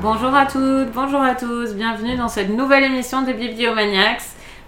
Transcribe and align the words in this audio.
Bonjour 0.00 0.34
à 0.34 0.46
toutes, 0.46 0.92
bonjour 0.92 1.20
à 1.20 1.34
tous, 1.34 1.57
bienvenue 1.78 2.16
dans 2.16 2.26
cette 2.26 2.48
nouvelle 2.48 2.82
émission 2.82 3.22
des 3.22 3.34
Bibliomaniacs. 3.34 4.22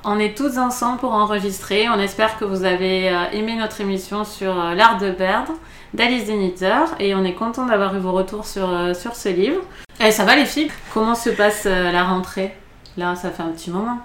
On 0.04 0.20
est 0.20 0.36
tous 0.36 0.58
ensemble 0.58 1.00
pour 1.00 1.12
enregistrer. 1.12 1.88
On 1.88 1.98
espère 1.98 2.38
que 2.38 2.44
vous 2.44 2.62
avez 2.62 3.08
euh, 3.08 3.24
aimé 3.32 3.56
notre 3.56 3.80
émission 3.80 4.24
sur 4.24 4.56
euh, 4.56 4.74
l'art 4.76 4.96
de 4.98 5.10
perdre 5.10 5.54
d'Alice 5.92 6.26
Denitzer 6.26 6.84
et 7.00 7.16
on 7.16 7.24
est 7.24 7.32
content 7.32 7.66
d'avoir 7.66 7.96
eu 7.96 7.98
vos 7.98 8.12
retours 8.12 8.46
sur, 8.46 8.72
euh, 8.72 8.94
sur 8.94 9.16
ce 9.16 9.28
livre. 9.28 9.60
Et 10.00 10.12
ça 10.12 10.24
va 10.24 10.36
les 10.36 10.44
filles? 10.44 10.70
Comment 10.94 11.16
se 11.16 11.30
passe 11.30 11.64
la 11.64 12.04
rentrée? 12.04 12.54
Là, 12.96 13.16
ça 13.16 13.30
fait 13.30 13.42
un 13.42 13.48
petit 13.48 13.70
moment. 13.70 13.98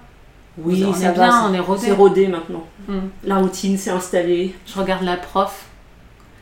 Oui, 0.58 0.84
on 0.84 0.92
ça 0.92 1.10
est 1.10 1.12
bien, 1.12 1.30
va, 1.30 1.48
on 1.48 1.54
est 1.54 1.60
rodé. 1.60 1.86
C'est 1.86 1.92
rodé 1.92 2.26
maintenant. 2.26 2.64
Hmm. 2.88 3.06
La 3.22 3.36
routine 3.36 3.78
s'est 3.78 3.90
installée. 3.90 4.52
Je 4.66 4.76
regarde 4.76 5.04
la 5.04 5.16
prof 5.16 5.65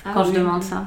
Ah 0.06 0.10
quand 0.14 0.24
je 0.24 0.32
demande 0.32 0.62
ça. 0.62 0.84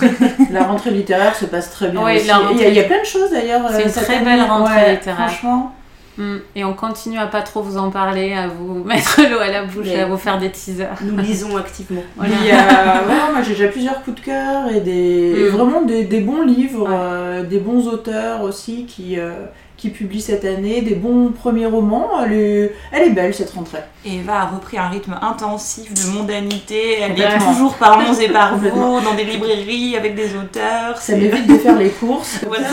La 0.50 0.64
rentrée 0.64 0.90
littéraire 0.90 1.34
se 1.34 1.44
passe 1.46 1.70
très 1.70 1.88
bien. 1.88 2.02
Aussi. 2.02 2.16
Il 2.20 2.26
y, 2.26 2.30
a- 2.30 2.36
rentrée- 2.38 2.68
il 2.68 2.74
y 2.74 2.80
a 2.80 2.84
plein 2.84 3.00
de 3.00 3.06
choses 3.06 3.30
d'ailleurs. 3.30 3.62
C'est 3.70 3.82
euh, 3.82 3.84
une 3.84 3.88
cette 3.90 4.04
très 4.04 4.20
belle 4.24 4.42
rentrée 4.42 4.74
Ouais, 4.74 4.92
littéraire. 4.94 5.28
Franchement. 5.30 5.72
Hmm. 6.18 6.38
Et 6.54 6.64
on 6.64 6.72
continue 6.72 7.18
à 7.18 7.26
pas 7.26 7.42
trop 7.42 7.60
vous 7.60 7.76
en 7.76 7.90
parler, 7.90 8.32
à 8.32 8.48
vous 8.48 8.82
mettre 8.84 9.20
l'eau 9.30 9.38
à 9.38 9.48
la 9.48 9.64
bouche, 9.64 9.86
et 9.86 10.00
à 10.00 10.06
vous 10.06 10.16
faire 10.16 10.38
des 10.38 10.50
teasers. 10.50 10.88
Nous 11.02 11.16
lisons 11.18 11.56
activement. 11.58 12.02
Voilà. 12.16 12.32
Il 12.40 12.46
y 12.46 12.50
a- 12.50 13.02
ouais, 13.06 13.32
moi 13.32 13.42
j'ai 13.42 13.50
déjà 13.52 13.68
plusieurs 13.68 14.02
coups 14.02 14.20
de 14.20 14.24
cœur 14.24 14.68
et, 14.74 14.80
des, 14.80 15.34
et 15.38 15.44
Mm. 15.44 15.48
vraiment 15.56 15.82
des, 15.82 16.04
des 16.04 16.20
bons 16.20 16.42
livres, 16.42 16.88
euh, 16.90 17.42
des 17.44 17.58
bons 17.58 17.86
auteurs 17.86 18.40
aussi 18.42 18.86
qui, 18.86 19.18
euh, 19.20 19.32
qui 19.86 19.92
publient 19.92 20.20
cette 20.20 20.44
année, 20.44 20.82
des 20.82 20.94
bons 20.94 21.30
premiers 21.30 21.66
romans. 21.66 22.10
Elle 22.24 22.32
est, 22.32 22.72
elle 22.92 23.02
est 23.04 23.10
belle 23.10 23.34
cette 23.34 23.50
rentrée. 23.50 23.78
Et 24.04 24.16
Eva 24.16 24.40
a 24.40 24.46
repris 24.46 24.78
un 24.78 24.88
rythme 24.88 25.16
intensif 25.22 25.92
de 25.94 26.16
mondanité. 26.16 27.00
Elle 27.00 27.20
est 27.20 27.38
toujours 27.38 27.74
par 27.76 28.00
monts 28.00 28.14
et 28.14 28.28
par 28.28 28.58
dans 28.58 29.14
des 29.14 29.24
librairies 29.24 29.96
avec 29.96 30.14
des 30.14 30.34
auteurs. 30.34 30.98
Ça 30.98 31.16
m'évite 31.16 31.46
de 31.46 31.58
faire 31.58 31.78
les 31.78 31.90
courses. 31.90 32.40
Voilà. 32.46 32.68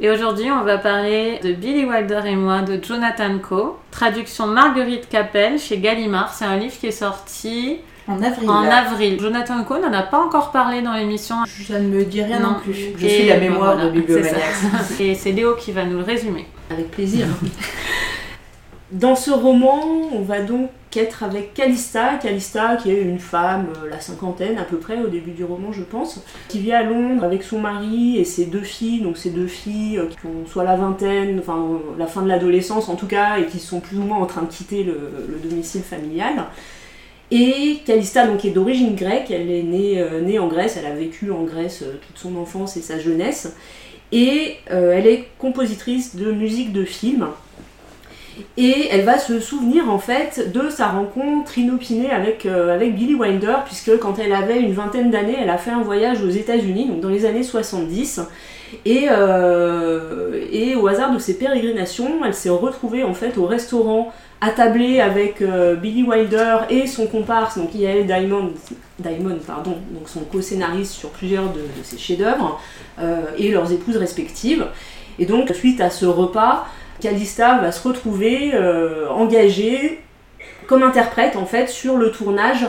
Et 0.00 0.08
aujourd'hui, 0.10 0.48
on 0.50 0.62
va 0.62 0.78
parler 0.78 1.40
de 1.42 1.52
Billy 1.52 1.84
Wilder 1.84 2.20
et 2.26 2.36
moi 2.36 2.60
de 2.60 2.78
Jonathan 2.82 3.38
Coe, 3.38 3.76
traduction 3.90 4.46
Marguerite 4.46 5.08
Capel 5.08 5.58
chez 5.58 5.78
Gallimard. 5.78 6.34
C'est 6.34 6.44
un 6.44 6.56
livre 6.56 6.74
qui 6.78 6.86
est 6.86 6.92
sorti 6.92 7.78
En 8.08 8.22
avril. 8.22 8.48
en 8.48 8.62
avril. 8.64 9.20
Jonathan 9.20 9.62
Coe 9.64 9.78
n'en 9.80 9.92
a 9.92 10.02
pas 10.02 10.18
encore 10.18 10.50
parlé 10.50 10.80
dans 10.82 10.94
l'émission. 10.94 11.36
Ça 11.66 11.78
ne 11.78 11.88
me 11.88 12.04
dit 12.04 12.22
rien 12.22 12.40
non, 12.40 12.52
Non. 12.52 12.60
plus. 12.62 12.74
Je 12.96 13.06
Et 13.06 13.08
suis 13.08 13.26
la 13.28 13.34
ben 13.36 13.50
mémoire 13.50 13.74
voilà, 13.74 13.90
de 13.90 13.90
Bibliomaniacs. 13.92 15.00
Et 15.00 15.14
c'est 15.14 15.32
Léo 15.32 15.54
qui 15.56 15.72
va 15.72 15.84
nous 15.84 15.98
le 15.98 16.04
résumer. 16.04 16.46
Avec 16.70 16.90
plaisir. 16.90 17.26
Dans 18.90 19.14
ce 19.16 19.30
roman, 19.30 19.82
on 20.14 20.22
va 20.22 20.40
donc 20.40 20.70
être 20.96 21.22
avec 21.22 21.52
Calista. 21.52 22.14
Calista, 22.14 22.76
qui 22.76 22.90
est 22.90 23.02
une 23.02 23.18
femme, 23.18 23.66
euh, 23.84 23.90
la 23.90 24.00
cinquantaine 24.00 24.56
à 24.56 24.62
peu 24.62 24.78
près, 24.78 24.98
au 25.02 25.08
début 25.08 25.32
du 25.32 25.44
roman, 25.44 25.72
je 25.72 25.82
pense, 25.82 26.22
qui 26.48 26.60
vit 26.60 26.72
à 26.72 26.82
Londres 26.82 27.22
avec 27.22 27.42
son 27.42 27.58
mari 27.58 28.16
et 28.16 28.24
ses 28.24 28.46
deux 28.46 28.62
filles. 28.62 29.02
Donc, 29.02 29.18
ces 29.18 29.28
deux 29.28 29.46
filles 29.46 29.98
euh, 29.98 30.06
qui 30.06 30.26
ont 30.26 30.46
soit 30.46 30.64
la 30.64 30.76
vingtaine, 30.76 31.38
enfin 31.38 31.58
la 31.98 32.06
fin 32.06 32.22
de 32.22 32.28
l'adolescence 32.28 32.88
en 32.88 32.94
tout 32.96 33.06
cas, 33.06 33.36
et 33.38 33.44
qui 33.44 33.58
sont 33.58 33.80
plus 33.80 33.98
ou 33.98 34.02
moins 34.04 34.16
en 34.18 34.26
train 34.26 34.40
de 34.40 34.46
quitter 34.50 34.82
le, 34.84 34.98
le 35.28 35.36
domicile 35.50 35.82
familial. 35.82 36.46
Et 37.30 37.80
Calista 37.84 38.26
donc 38.26 38.44
est 38.44 38.50
d'origine 38.50 38.94
grecque, 38.94 39.30
elle 39.30 39.50
est 39.50 39.62
née, 39.62 40.00
euh, 40.00 40.40
en 40.40 40.46
Grèce, 40.46 40.78
elle 40.78 40.90
a 40.90 40.94
vécu 40.94 41.30
en 41.30 41.42
Grèce 41.42 41.82
euh, 41.82 41.98
toute 42.06 42.16
son 42.16 42.36
enfance 42.36 42.76
et 42.76 42.80
sa 42.80 42.98
jeunesse. 42.98 43.54
Et 44.12 44.56
euh, 44.70 44.92
elle 44.92 45.06
est 45.06 45.28
compositrice 45.38 46.16
de 46.16 46.32
musique 46.32 46.72
de 46.72 46.84
film. 46.84 47.26
Et 48.56 48.88
elle 48.90 49.04
va 49.04 49.18
se 49.18 49.40
souvenir 49.40 49.90
en 49.90 49.98
fait 49.98 50.52
de 50.52 50.70
sa 50.70 50.86
rencontre 50.86 51.58
inopinée 51.58 52.10
avec, 52.10 52.46
avec 52.46 52.94
Billy 52.94 53.16
Wilder, 53.16 53.56
puisque 53.66 53.98
quand 53.98 54.18
elle 54.20 54.32
avait 54.32 54.60
une 54.60 54.72
vingtaine 54.72 55.10
d'années, 55.10 55.36
elle 55.42 55.50
a 55.50 55.58
fait 55.58 55.72
un 55.72 55.82
voyage 55.82 56.22
aux 56.22 56.30
États-Unis, 56.30 56.86
donc 56.86 57.00
dans 57.00 57.08
les 57.08 57.26
années 57.26 57.42
70. 57.42 58.20
Et, 58.84 59.06
euh, 59.10 60.46
et 60.52 60.74
au 60.74 60.86
hasard 60.88 61.12
de 61.12 61.18
ses 61.18 61.38
pérégrinations, 61.38 62.24
elle 62.24 62.34
s'est 62.34 62.48
retrouvée 62.48 63.02
en 63.02 63.14
fait 63.14 63.38
au 63.38 63.46
restaurant 63.46 64.12
attablée 64.40 65.00
avec 65.00 65.42
euh, 65.42 65.74
Billy 65.74 66.04
Wilder 66.04 66.58
et 66.70 66.86
son 66.86 67.06
comparse, 67.06 67.58
donc 67.58 67.74
Yael 67.74 68.06
Diamond, 68.06 68.52
Diamond 68.98 69.38
pardon, 69.46 69.76
donc 69.90 70.08
son 70.08 70.20
co-scénariste 70.20 70.92
sur 70.92 71.10
plusieurs 71.10 71.52
de, 71.52 71.60
ses 71.82 71.98
chefs-d'œuvre, 71.98 72.60
euh, 73.00 73.22
et 73.36 73.50
leurs 73.50 73.72
épouses 73.72 73.96
respectives. 73.96 74.66
Et 75.18 75.26
donc, 75.26 75.50
suite 75.54 75.80
à 75.80 75.90
ce 75.90 76.06
repas, 76.06 76.68
Calista 77.00 77.58
va 77.58 77.72
se 77.72 77.86
retrouver 77.86 78.52
engagée 79.10 80.00
comme 80.68 80.84
interprète 80.84 81.34
en 81.34 81.46
fait 81.46 81.68
sur 81.68 81.96
le 81.96 82.12
tournage 82.12 82.66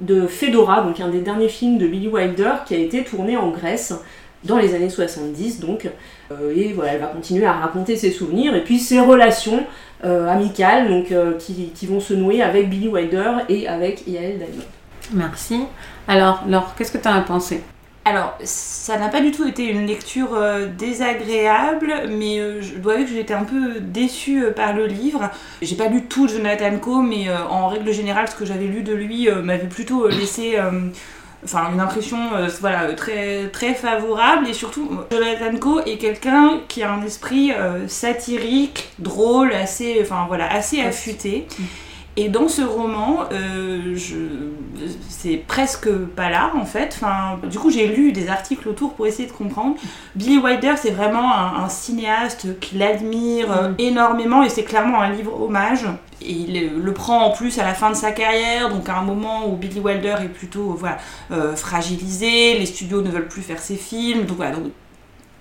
de 0.00 0.26
Fedora, 0.26 0.82
donc 0.82 1.00
un 1.00 1.08
des 1.08 1.20
derniers 1.20 1.48
films 1.48 1.78
de 1.78 1.86
Billy 1.86 2.08
Wilder 2.08 2.52
qui 2.66 2.74
a 2.74 2.78
été 2.78 3.02
tourné 3.04 3.36
en 3.36 3.50
Grèce 3.50 3.94
dans 4.44 4.58
les 4.58 4.74
années 4.74 4.90
70 4.90 5.60
donc. 5.60 5.88
Euh, 6.32 6.54
et 6.54 6.72
voilà, 6.72 6.94
elle 6.94 7.00
va 7.00 7.06
continuer 7.06 7.46
à 7.46 7.52
raconter 7.52 7.96
ses 7.96 8.10
souvenirs 8.10 8.54
et 8.54 8.64
puis 8.64 8.78
ses 8.78 9.00
relations 9.00 9.64
euh, 10.04 10.28
amicales 10.28 10.88
donc, 10.88 11.12
euh, 11.12 11.36
qui, 11.38 11.70
qui 11.74 11.86
vont 11.86 12.00
se 12.00 12.14
nouer 12.14 12.42
avec 12.42 12.70
Billy 12.70 12.88
Wilder 12.88 13.32
et 13.48 13.68
avec 13.68 14.06
Yael 14.06 14.38
Diamond. 14.38 14.64
Merci. 15.12 15.62
Alors, 16.08 16.44
Laure, 16.48 16.74
qu'est-ce 16.76 16.92
que 16.92 16.98
tu 16.98 17.08
en 17.08 17.14
as 17.14 17.22
pensé? 17.22 17.62
Alors, 18.06 18.36
ça 18.42 18.96
n'a 18.96 19.08
pas 19.08 19.20
du 19.20 19.30
tout 19.30 19.46
été 19.46 19.66
une 19.66 19.86
lecture 19.86 20.34
euh, 20.34 20.66
désagréable, 20.66 21.92
mais 22.08 22.38
euh, 22.38 22.62
je 22.62 22.76
dois 22.76 22.94
avouer 22.94 23.04
que 23.04 23.12
j'étais 23.12 23.34
un 23.34 23.44
peu 23.44 23.78
déçue 23.78 24.42
euh, 24.42 24.52
par 24.52 24.72
le 24.72 24.86
livre. 24.86 25.30
J'ai 25.60 25.76
pas 25.76 25.88
lu 25.88 26.06
tout 26.06 26.26
Jonathan 26.26 26.78
Coe, 26.78 27.02
mais 27.02 27.28
euh, 27.28 27.44
en 27.50 27.68
règle 27.68 27.92
générale, 27.92 28.26
ce 28.28 28.34
que 28.34 28.46
j'avais 28.46 28.64
lu 28.64 28.82
de 28.82 28.94
lui 28.94 29.28
euh, 29.28 29.42
m'avait 29.42 29.68
plutôt 29.68 30.06
euh, 30.06 30.10
laissé. 30.10 30.56
Euh, 31.42 31.44
Enfin, 31.44 31.72
une 31.72 31.80
impression 31.80 32.18
euh, 32.34 32.48
voilà, 32.60 32.92
très, 32.94 33.48
très 33.48 33.74
favorable 33.74 34.48
et 34.48 34.52
surtout, 34.52 34.90
Jonathan 35.10 35.56
Coe 35.58 35.82
est 35.86 35.98
quelqu'un 35.98 36.60
qui 36.68 36.82
a 36.82 36.92
un 36.92 37.02
esprit 37.02 37.52
euh, 37.52 37.88
satirique, 37.88 38.90
drôle, 38.98 39.52
assez, 39.52 39.98
enfin, 40.02 40.26
voilà, 40.28 40.52
assez 40.52 40.80
affûté. 40.80 41.46
Et 42.16 42.28
dans 42.28 42.48
ce 42.48 42.60
roman, 42.60 43.20
euh, 43.32 43.96
c'est 45.08 45.36
presque 45.36 45.88
pas 45.90 46.28
là 46.28 46.50
en 46.56 46.64
fait. 46.64 46.92
Enfin, 46.96 47.38
du 47.48 47.58
coup, 47.58 47.70
j'ai 47.70 47.86
lu 47.86 48.12
des 48.12 48.28
articles 48.28 48.68
autour 48.68 48.94
pour 48.94 49.06
essayer 49.06 49.28
de 49.28 49.32
comprendre. 49.32 49.76
Billy 50.16 50.38
Wilder, 50.38 50.74
c'est 50.76 50.90
vraiment 50.90 51.32
un, 51.32 51.62
un 51.64 51.68
cinéaste 51.68 52.58
qu'il 52.60 52.82
admire 52.82 53.50
euh, 53.52 53.68
Mm. 53.70 53.74
énormément 53.78 54.42
et 54.42 54.48
c'est 54.48 54.64
clairement 54.64 55.00
un 55.00 55.10
livre 55.10 55.40
hommage. 55.40 55.86
Et 56.22 56.32
il 56.32 56.70
le 56.76 56.92
prend 56.92 57.22
en 57.22 57.30
plus 57.30 57.58
à 57.58 57.64
la 57.64 57.74
fin 57.74 57.90
de 57.90 57.96
sa 57.96 58.12
carrière, 58.12 58.68
donc 58.68 58.88
à 58.88 58.96
un 58.98 59.02
moment 59.02 59.48
où 59.48 59.56
Billy 59.56 59.80
Wilder 59.80 60.16
est 60.22 60.28
plutôt 60.28 60.72
euh, 60.72 60.74
voilà, 60.76 60.98
euh, 61.30 61.56
fragilisé, 61.56 62.58
les 62.58 62.66
studios 62.66 63.00
ne 63.02 63.10
veulent 63.10 63.28
plus 63.28 63.42
faire 63.42 63.60
ses 63.60 63.76
films. 63.76 64.24
Donc 64.26 64.36
voilà, 64.36 64.56
donc, 64.56 64.72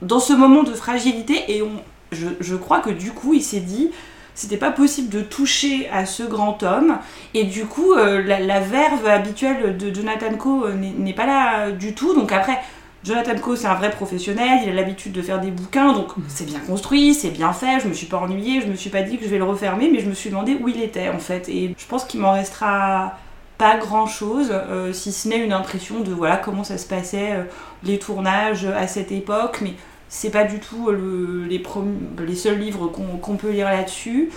dans 0.01 0.19
ce 0.19 0.33
moment 0.33 0.63
de 0.63 0.73
fragilité, 0.73 1.43
et 1.47 1.61
on, 1.61 1.71
je, 2.11 2.27
je 2.39 2.55
crois 2.55 2.79
que 2.79 2.89
du 2.91 3.11
coup, 3.11 3.33
il 3.33 3.43
s'est 3.43 3.59
dit 3.59 3.89
c'était 4.39 4.57
pas 4.57 4.71
possible 4.71 5.09
de 5.09 5.21
toucher 5.21 5.89
à 5.91 6.05
ce 6.05 6.23
grand 6.23 6.63
homme. 6.63 6.97
Et 7.33 7.43
du 7.43 7.65
coup 7.65 7.93
euh, 7.93 8.23
la, 8.23 8.39
la 8.39 8.59
verve 8.61 9.05
habituelle 9.05 9.77
de 9.77 9.93
Jonathan 9.93 10.33
Coe 10.37 10.65
euh, 10.65 10.73
n'est 10.73 11.13
pas 11.13 11.25
là 11.25 11.71
du 11.71 11.93
tout. 11.93 12.13
Donc 12.13 12.31
après 12.31 12.57
Jonathan 13.03 13.35
Coe 13.35 13.57
c'est 13.57 13.67
un 13.67 13.75
vrai 13.75 13.89
professionnel. 13.91 14.61
Il 14.63 14.69
a 14.69 14.73
l'habitude 14.73 15.11
de 15.11 15.21
faire 15.21 15.41
des 15.41 15.51
bouquins. 15.51 15.91
Donc 15.91 16.11
c'est 16.29 16.45
bien 16.45 16.59
construit 16.59 17.13
c'est 17.13 17.31
bien 17.31 17.51
fait. 17.51 17.81
Je 17.81 17.89
me 17.89 17.93
suis 17.93 18.07
pas 18.07 18.17
ennuyée 18.17 18.61
je 18.61 18.67
me 18.67 18.75
suis 18.75 18.89
pas 18.89 19.01
dit 19.01 19.17
que 19.17 19.25
je 19.25 19.29
vais 19.29 19.39
le 19.39 19.43
refermer 19.43 19.89
mais 19.91 19.99
je 19.99 20.07
me 20.07 20.13
suis 20.13 20.29
demandé 20.29 20.57
où 20.61 20.69
il 20.69 20.81
était 20.81 21.09
en 21.09 21.19
fait. 21.19 21.49
Et 21.49 21.75
je 21.77 21.85
pense 21.85 22.05
qu'il 22.05 22.21
m'en 22.21 22.31
restera 22.31 23.17
pas 23.57 23.75
grand 23.75 24.07
chose 24.07 24.53
si 24.93 25.11
ce 25.11 25.27
n'est 25.27 25.43
une 25.43 25.51
impression 25.51 25.99
de 25.99 26.13
voilà 26.13 26.37
comment 26.37 26.63
ça 26.63 26.77
se 26.77 26.87
passait 26.87 27.33
euh, 27.33 27.43
les 27.83 27.99
tournages 27.99 28.65
à 28.65 28.87
cette 28.87 29.11
époque. 29.11 29.59
Mais 29.61 29.73
c'est 30.09 30.31
pas 30.31 30.43
du 30.43 30.59
tout 30.59 30.89
euh, 30.89 31.45
le- 31.47 32.25
les, 32.25 32.35
seuls 32.35 32.59
livres 32.59 32.87
qu'on 32.87 33.37
peut 33.37 33.51
lire 33.51 33.69
là-dessus. 33.69 34.29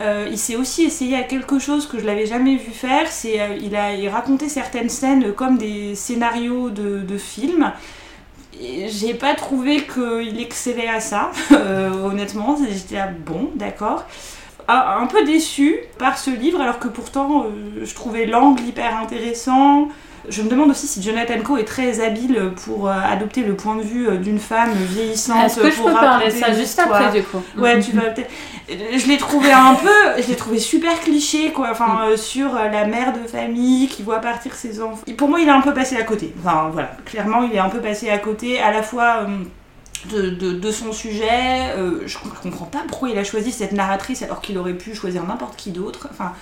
Euh, 0.00 0.28
il 0.30 0.38
s'est 0.38 0.56
aussi 0.56 0.84
essayé 0.84 1.16
à 1.16 1.22
quelque 1.22 1.58
chose 1.58 1.86
que 1.86 1.98
je 1.98 2.06
l'avais 2.06 2.26
jamais 2.26 2.56
vu 2.56 2.70
faire, 2.70 3.10
c'est 3.10 3.40
euh, 3.40 3.56
il 3.60 3.74
a 3.76 3.94
il 3.94 4.08
racontait 4.08 4.48
certaines 4.48 4.88
scènes 4.88 5.32
comme 5.32 5.58
des 5.58 5.94
scénarios 5.94 6.70
de, 6.70 7.18
films. 7.18 7.72
J'ai 8.60 9.14
pas 9.14 9.34
trouvé 9.34 9.84
qu'il 9.84 10.40
excellait 10.40 10.88
à 10.88 11.00
ça, 11.00 11.30
honnêtement. 12.04 12.56
J'étais 12.68 12.96
là, 12.96 13.08
bon, 13.08 13.50
d'accord. 13.54 14.04
Un 14.66 15.02
un 15.02 15.06
peu 15.06 15.24
déçu 15.24 15.78
par 15.98 16.18
ce 16.18 16.30
livre, 16.30 16.60
alors 16.60 16.78
que 16.78 16.88
pourtant 16.88 17.46
je 17.82 17.94
trouvais 17.94 18.26
l'angle 18.26 18.62
hyper 18.64 18.96
intéressant. 18.96 19.88
Je 20.28 20.42
me 20.42 20.48
demande 20.48 20.70
aussi 20.70 20.86
si 20.86 21.02
Jonathan 21.02 21.40
Coe 21.42 21.58
est 21.58 21.64
très 21.64 22.00
habile 22.00 22.52
pour 22.64 22.88
euh, 22.88 22.92
adopter 22.92 23.42
le 23.42 23.54
point 23.54 23.76
de 23.76 23.82
vue 23.82 24.08
euh, 24.08 24.16
d'une 24.16 24.38
femme 24.38 24.72
vieillissante. 24.72 25.36
Est-ce 25.46 25.56
que 25.60 25.70
je 25.70 25.76
peux 25.82 25.92
parler 26.00 26.30
ça 26.30 26.52
juste 26.52 26.78
après 26.78 27.04
du 27.12 27.22
coup? 27.24 27.42
Ouais, 27.56 27.80
tu 27.80 27.92
vas 27.92 28.02
peut-être. 28.10 28.30
Je 28.68 29.06
l'ai 29.08 29.16
trouvé 29.18 29.50
un 29.52 29.74
peu, 29.74 30.20
je 30.22 30.28
l'ai 30.28 30.36
trouvé 30.36 30.58
super 30.58 31.00
cliché, 31.00 31.52
quoi. 31.52 31.68
Enfin, 31.70 32.00
euh, 32.06 32.16
sur 32.16 32.52
la 32.54 32.84
mère 32.86 33.12
de 33.14 33.26
famille 33.26 33.88
qui 33.88 34.02
voit 34.02 34.20
partir 34.20 34.54
ses 34.54 34.80
enfants. 34.82 35.04
Pour 35.16 35.28
moi, 35.28 35.40
il 35.40 35.48
est 35.48 35.52
un 35.52 35.62
peu 35.62 35.72
passé 35.72 35.96
à 35.96 36.02
côté. 36.02 36.34
Enfin, 36.40 36.68
voilà, 36.72 36.90
clairement, 37.06 37.42
il 37.44 37.54
est 37.54 37.58
un 37.58 37.70
peu 37.70 37.80
passé 37.80 38.10
à 38.10 38.18
côté, 38.18 38.60
à 38.60 38.70
la 38.72 38.82
fois. 38.82 39.20
euh, 39.22 39.44
de, 40.12 40.30
de- 40.30 40.52
de 40.52 40.70
son 40.70 40.92
sujet, 40.92 41.72
Euh, 41.76 42.02
je 42.06 42.16
comprends 42.42 42.66
pas 42.66 42.78
pourquoi 42.86 43.08
il 43.08 43.18
a 43.18 43.24
choisi 43.24 43.50
cette 43.50 43.72
narratrice 43.72 44.22
alors 44.22 44.40
qu'il 44.40 44.56
aurait 44.56 44.74
pu 44.74 44.94
choisir 44.94 45.24
n'importe 45.24 45.56
qui 45.56 45.72
d'autre. 45.72 46.08
Enfin, 46.12 46.32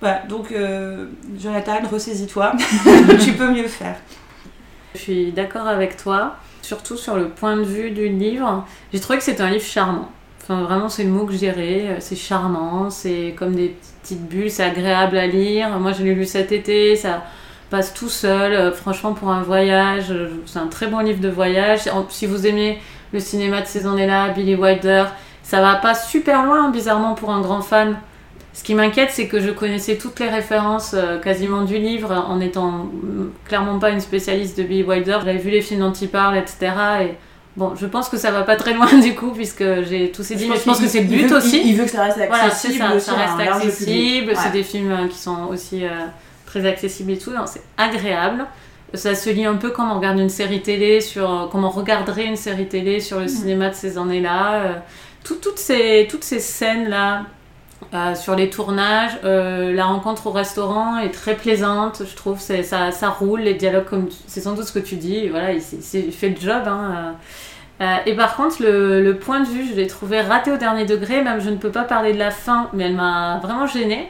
voilà, 0.00 0.22
donc 0.28 0.52
euh, 0.52 1.06
Jonathan, 1.38 1.78
ressaisis-toi, 1.90 2.52
tu 3.24 3.32
peux 3.32 3.50
mieux 3.50 3.68
faire. 3.68 3.96
Je 4.94 5.00
suis 5.00 5.32
d'accord 5.32 5.66
avec 5.66 5.96
toi, 5.96 6.36
surtout 6.62 6.96
sur 6.96 7.16
le 7.16 7.28
point 7.28 7.56
de 7.56 7.62
vue 7.62 7.90
du 7.90 8.08
livre. 8.08 8.66
J'ai 8.92 9.00
trouvé 9.00 9.18
que 9.18 9.24
c'était 9.24 9.42
un 9.42 9.50
livre 9.50 9.64
charmant. 9.64 10.10
Enfin, 10.42 10.62
vraiment, 10.62 10.88
c'est 10.88 11.02
le 11.02 11.10
mot 11.10 11.26
que. 11.26 11.32
Euh, 11.34 11.96
C'est 11.98 12.14
charmant, 12.16 12.88
c'est 12.88 13.34
comme 13.36 13.54
des 13.54 13.74
petites 14.02 14.28
bulles, 14.28 14.50
c'est 14.50 14.62
agréable 14.62 15.18
à 15.18 15.26
lire. 15.26 15.78
Moi, 15.80 15.92
je 15.92 16.04
l'ai 16.04 16.14
lu 16.14 16.24
cet 16.24 16.52
été, 16.52 16.94
ça 16.94 17.24
passe 17.68 17.92
tout 17.92 18.08
seul. 18.08 18.52
Euh, 18.52 18.72
Franchement, 18.72 19.12
pour 19.12 19.30
un 19.30 19.42
voyage, 19.42 20.10
euh, 20.10 20.28
c'est 20.46 20.60
un 20.60 20.68
très 20.68 20.86
bon 20.86 21.00
livre 21.00 21.20
de 21.20 21.28
voyage. 21.28 21.80
Si 22.10 22.26
vous 22.26 22.46
aimez 22.46 22.78
le 23.12 23.18
cinéma 23.18 23.60
de 23.60 23.66
ces 23.66 23.86
années-là, 23.86 24.28
Billy 24.30 24.54
Wilder, 24.54 25.06
ça 25.42 25.60
va 25.60 25.76
pas 25.76 25.94
super 25.94 26.44
loin, 26.44 26.70
bizarrement, 26.70 27.14
pour 27.14 27.30
un 27.30 27.40
grand 27.40 27.62
fan. 27.62 27.96
Ce 28.56 28.64
qui 28.64 28.74
m'inquiète, 28.74 29.10
c'est 29.12 29.26
que 29.28 29.38
je 29.38 29.50
connaissais 29.50 29.96
toutes 29.96 30.18
les 30.18 30.30
références 30.30 30.92
euh, 30.94 31.18
quasiment 31.20 31.62
du 31.64 31.76
livre 31.76 32.10
en 32.12 32.40
étant 32.40 32.70
mm, 32.70 33.30
clairement 33.44 33.78
pas 33.78 33.90
une 33.90 34.00
spécialiste 34.00 34.56
de 34.56 34.62
Billy 34.62 34.82
Wilder. 34.82 35.18
J'avais 35.26 35.36
vu 35.36 35.50
les 35.50 35.60
films 35.60 35.80
dont 35.80 35.92
il 35.92 36.08
parle, 36.08 36.38
etc. 36.38 36.72
Et 37.02 37.14
bon, 37.58 37.74
je 37.76 37.84
pense 37.84 38.08
que 38.08 38.16
ça 38.16 38.30
va 38.30 38.44
pas 38.44 38.56
très 38.56 38.72
loin 38.72 38.86
du 39.02 39.14
coup, 39.14 39.32
puisque 39.32 39.62
j'ai 39.82 40.10
tous 40.10 40.22
ces 40.22 40.36
dit, 40.36 40.48
mais 40.48 40.56
je 40.56 40.62
pense 40.62 40.80
que 40.80 40.86
c'est 40.88 41.00
le 41.02 41.06
but 41.06 41.26
veut- 41.26 41.36
aussi. 41.36 41.60
Il, 41.60 41.68
il 41.72 41.76
veut 41.76 41.84
que 41.84 41.90
ça 41.90 42.04
reste 42.04 42.16
Voilà, 42.16 42.44
accessible 42.44 42.78
ça, 42.78 42.94
aussi 42.96 43.06
ça 43.06 43.12
un 43.12 43.36
reste 43.36 43.50
accessible, 43.52 44.32
c'est 44.34 44.52
des 44.52 44.62
films 44.62 45.08
qui 45.10 45.18
sont 45.18 45.48
aussi 45.50 45.84
euh, 45.84 45.90
très 46.46 46.64
accessibles 46.66 47.12
et 47.12 47.18
tout, 47.18 47.32
c'est 47.44 47.62
agréable. 47.76 48.46
Ça 48.94 49.14
se 49.14 49.28
lit 49.28 49.44
un 49.44 49.56
peu 49.56 49.68
comme 49.70 49.90
on 49.90 49.96
regarde 49.96 50.18
une 50.18 50.30
série 50.30 50.62
télé, 50.62 51.02
sur, 51.02 51.30
euh, 51.30 51.46
comme 51.48 51.64
on 51.64 51.68
regarderait 51.70 52.24
une 52.24 52.36
série 52.36 52.68
télé 52.68 53.00
sur 53.00 53.20
le 53.20 53.28
cinéma 53.28 53.68
de 53.68 53.74
ces 53.74 53.98
années-là. 53.98 54.54
euh, 54.54 54.72
tout- 55.24 55.34
toutes, 55.42 55.58
ces, 55.58 56.06
toutes 56.10 56.24
ces 56.24 56.38
scènes-là, 56.40 57.26
euh, 57.94 58.14
sur 58.14 58.34
les 58.34 58.50
tournages, 58.50 59.18
euh, 59.24 59.72
la 59.72 59.84
rencontre 59.84 60.26
au 60.26 60.30
restaurant 60.30 60.98
est 60.98 61.10
très 61.10 61.34
plaisante, 61.34 62.02
je 62.08 62.16
trouve, 62.16 62.40
ça, 62.40 63.08
roule, 63.10 63.40
les 63.40 63.54
dialogues, 63.54 63.84
comme 63.84 64.08
c'est 64.26 64.40
sans 64.40 64.54
doute 64.54 64.64
ce 64.64 64.72
que 64.72 64.78
tu 64.78 64.96
dis, 64.96 65.28
voilà, 65.28 65.52
il, 65.52 65.60
fait 65.60 66.30
le 66.30 66.36
job. 66.36 66.62
hein, 66.66 67.14
euh. 67.80 67.96
Et 68.06 68.14
par 68.14 68.36
contre, 68.36 68.56
le, 68.62 69.12
point 69.12 69.40
de 69.40 69.46
vue, 69.46 69.68
je 69.68 69.74
l'ai 69.74 69.86
trouvé 69.86 70.20
raté 70.20 70.50
au 70.50 70.56
dernier 70.56 70.84
degré. 70.86 71.22
Même 71.22 71.40
je 71.40 71.50
ne 71.50 71.56
peux 71.56 71.70
pas 71.70 71.84
parler 71.84 72.12
de 72.12 72.18
la 72.18 72.30
fin, 72.30 72.70
mais 72.72 72.84
elle 72.84 72.94
m'a 72.94 73.38
vraiment 73.42 73.66
gênée. 73.66 74.08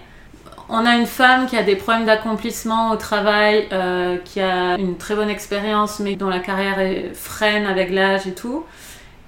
On 0.68 0.86
a 0.86 0.96
une 0.96 1.06
femme 1.06 1.46
qui 1.46 1.56
a 1.56 1.62
des 1.62 1.76
problèmes 1.76 2.06
d'accomplissement 2.06 2.92
au 2.92 2.96
travail, 2.96 3.68
qui 4.24 4.40
a 4.40 4.76
une 4.78 4.96
très 4.96 5.16
bonne 5.16 5.28
expérience, 5.30 6.00
mais 6.00 6.14
dont 6.14 6.28
la 6.28 6.40
carrière 6.40 6.78
freine 7.14 7.66
avec 7.66 7.90
l'âge 7.90 8.26
et 8.26 8.34
tout. 8.34 8.64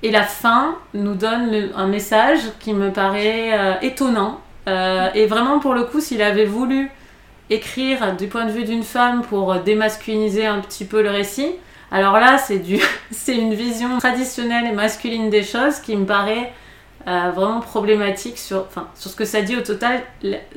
Et 0.02 0.10
la 0.10 0.22
fin 0.22 0.76
nous 0.94 1.14
donne 1.14 1.70
un 1.74 1.86
message 1.88 2.40
qui 2.60 2.72
me 2.72 2.92
paraît 2.92 3.58
euh, 3.58 3.74
étonnant. 3.82 4.40
Euh, 4.68 5.08
et 5.14 5.26
vraiment, 5.26 5.58
pour 5.58 5.74
le 5.74 5.84
coup, 5.84 6.00
s'il 6.00 6.22
avait 6.22 6.44
voulu 6.44 6.90
écrire 7.50 8.14
du 8.16 8.28
point 8.28 8.44
de 8.44 8.52
vue 8.52 8.64
d'une 8.64 8.84
femme 8.84 9.22
pour 9.22 9.54
démasculiniser 9.56 10.46
un 10.46 10.60
petit 10.60 10.84
peu 10.84 11.02
le 11.02 11.10
récit, 11.10 11.50
alors 11.90 12.12
là, 12.12 12.38
c'est 12.38 12.58
du, 12.58 12.78
une 13.28 13.54
vision 13.54 13.98
traditionnelle 13.98 14.66
et 14.66 14.72
masculine 14.72 15.30
des 15.30 15.42
choses 15.42 15.80
qui 15.80 15.96
me 15.96 16.06
paraît 16.06 16.52
euh, 17.08 17.32
vraiment 17.34 17.60
problématique 17.60 18.38
sur, 18.38 18.66
enfin, 18.68 18.88
sur 18.94 19.10
ce 19.10 19.16
que 19.16 19.24
ça 19.24 19.42
dit 19.42 19.56
au 19.56 19.62
total. 19.62 20.02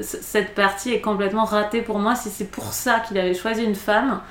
Cette 0.01 0.53
partie 0.53 0.93
est 0.93 1.01
complètement 1.01 1.45
ratée 1.45 1.81
pour 1.81 1.97
moi. 1.97 2.15
Si 2.15 2.29
c'est 2.29 2.51
pour 2.51 2.73
ça 2.73 2.99
qu'il 2.99 3.17
avait 3.17 3.33
choisi 3.33 3.63
une 3.63 3.75
femme, 3.75 4.21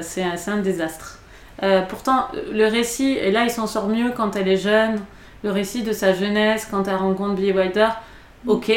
c'est 0.00 0.22
un 0.22 0.58
désastre. 0.58 1.21
Euh, 1.62 1.82
pourtant, 1.82 2.26
le 2.52 2.66
récit, 2.66 3.12
et 3.12 3.30
là 3.30 3.44
il 3.44 3.50
s'en 3.50 3.66
sort 3.66 3.88
mieux 3.88 4.10
quand 4.16 4.34
elle 4.36 4.48
est 4.48 4.56
jeune, 4.56 5.00
le 5.44 5.50
récit 5.50 5.82
de 5.82 5.92
sa 5.92 6.12
jeunesse, 6.12 6.66
quand 6.70 6.88
elle 6.88 6.96
rencontre 6.96 7.34
Billy 7.34 7.52
Wilder, 7.52 7.88
ok, 8.46 8.72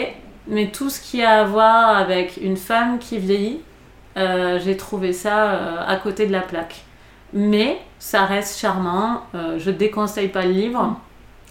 mais 0.47 0.67
tout 0.67 0.89
ce 0.89 1.01
qui 1.01 1.23
a 1.23 1.41
à 1.41 1.43
voir 1.45 1.97
avec 1.97 2.37
une 2.37 2.57
femme 2.57 2.99
qui 2.99 3.17
vieillit, 3.17 3.61
euh, 4.17 4.59
j'ai 4.63 4.77
trouvé 4.77 5.13
ça 5.13 5.51
euh, 5.51 5.83
à 5.85 5.95
côté 5.97 6.27
de 6.27 6.31
la 6.31 6.41
plaque. 6.41 6.83
Mais 7.33 7.79
ça 7.99 8.25
reste 8.25 8.59
charmant, 8.59 9.23
euh, 9.33 9.57
je 9.59 9.71
déconseille 9.71 10.29
pas 10.29 10.45
le 10.45 10.51
livre, 10.51 10.95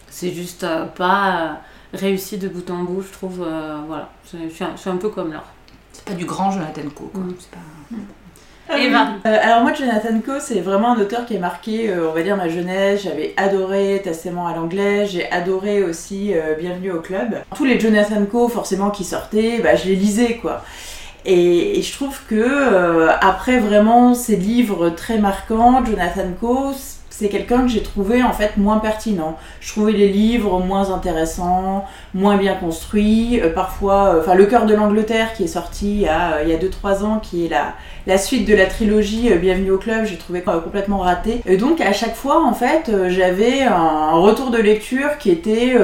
c'est 0.09 0.31
juste 0.31 0.65
euh, 0.65 0.87
pas 0.87 1.37
euh, 1.37 1.53
réussi 1.95 2.39
de 2.39 2.49
bout 2.49 2.71
en 2.71 2.85
bout, 2.85 3.03
je 3.03 3.13
trouve, 3.13 3.45
euh, 3.45 3.79
voilà, 3.87 4.09
je 4.25 4.49
suis 4.49 4.65
un, 4.65 4.71
je 4.77 4.81
suis 4.81 4.91
un 4.91 4.97
peu 4.97 5.09
comme 5.09 5.33
Laure. 5.33 5.43
C'est 5.93 6.05
pas 6.05 6.15
du 6.15 6.25
grand 6.25 6.51
Jonathan 6.51 6.83
Coe, 6.95 7.11
quoi. 7.13 7.21
Mm. 7.21 7.35
C'est 7.39 7.51
pas... 7.51 7.59
Oui. 7.91 7.99
Eva. 8.71 9.09
Euh, 9.27 9.39
alors 9.43 9.63
moi, 9.63 9.73
Jonathan 9.75 10.21
Coe, 10.25 10.41
c'est 10.41 10.61
vraiment 10.61 10.93
un 10.93 11.01
auteur 11.01 11.27
qui 11.27 11.37
a 11.37 11.41
marqué, 11.41 11.91
euh, 11.91 12.09
on 12.09 12.13
va 12.13 12.23
dire, 12.23 12.37
ma 12.37 12.49
jeunesse. 12.49 13.03
J'avais 13.05 13.35
adoré 13.37 14.01
Testament 14.03 14.47
à 14.47 14.55
l'anglais, 14.55 15.07
j'ai 15.07 15.31
adoré 15.31 15.83
aussi 15.83 16.33
euh, 16.35 16.55
Bienvenue 16.59 16.93
au 16.93 17.01
club. 17.01 17.37
Tous 17.55 17.65
les 17.65 17.79
Jonathan 17.79 18.25
Coe, 18.25 18.49
forcément, 18.49 18.91
qui 18.91 19.05
sortaient, 19.05 19.61
bah, 19.63 19.77
je 19.77 19.87
les 19.87 19.97
lisais, 19.97 20.37
quoi. 20.37 20.65
Et, 21.27 21.79
et 21.79 21.83
je 21.83 21.93
trouve 21.93 22.19
que 22.29 23.09
après 23.23 23.59
vraiment 23.59 24.13
ces 24.13 24.37
livres 24.37 24.91
très 24.91 25.17
marquants, 25.17 25.83
Jonathan 25.83 26.29
Coe, 26.39 26.75
c'est 27.09 27.31
quelqu'un 27.31 27.63
que 27.63 27.69
j'ai 27.69 27.83
trouvé 27.83 28.23
en 28.23 28.33
fait 28.33 28.59
moins 28.59 28.79
pertinent. 28.79 29.39
Je 29.61 29.71
trouvais 29.71 29.93
les 29.93 30.09
livres 30.09 30.61
moins 30.61 30.93
intéressants, 30.93 31.87
moins 32.13 32.37
bien 32.37 32.55
construits. 32.57 33.41
Parfois, 33.55 34.17
enfin, 34.19 34.35
Le 34.35 34.45
cœur 34.45 34.67
de 34.67 34.75
l'Angleterre 34.75 35.33
qui 35.33 35.45
est 35.45 35.49
sorti 35.49 35.93
il 35.93 36.01
y 36.01 36.09
a, 36.09 36.43
il 36.43 36.51
y 36.51 36.53
a 36.53 36.59
2-3 36.59 37.05
ans, 37.05 37.21
qui 37.21 37.47
est 37.47 37.49
la, 37.49 37.75
la 38.07 38.19
suite 38.19 38.47
de 38.47 38.55
la 38.55 38.67
trilogie 38.67 39.33
euh, 39.33 39.37
Bienvenue 39.37 39.71
au 39.71 39.79
club, 39.79 40.05
j'ai 40.05 40.17
trouvé 40.17 40.43
euh, 40.47 40.61
complètement 40.61 40.99
raté. 40.99 41.41
Et 41.47 41.57
donc 41.57 41.81
à 41.81 41.93
chaque 41.93 42.15
fois, 42.15 42.45
en 42.45 42.53
fait, 42.53 42.89
euh, 42.89 43.09
j'avais 43.09 43.63
un 43.63 44.13
retour 44.13 44.51
de 44.51 44.59
lecture 44.59 45.19
qui 45.19 45.31
était 45.31 45.75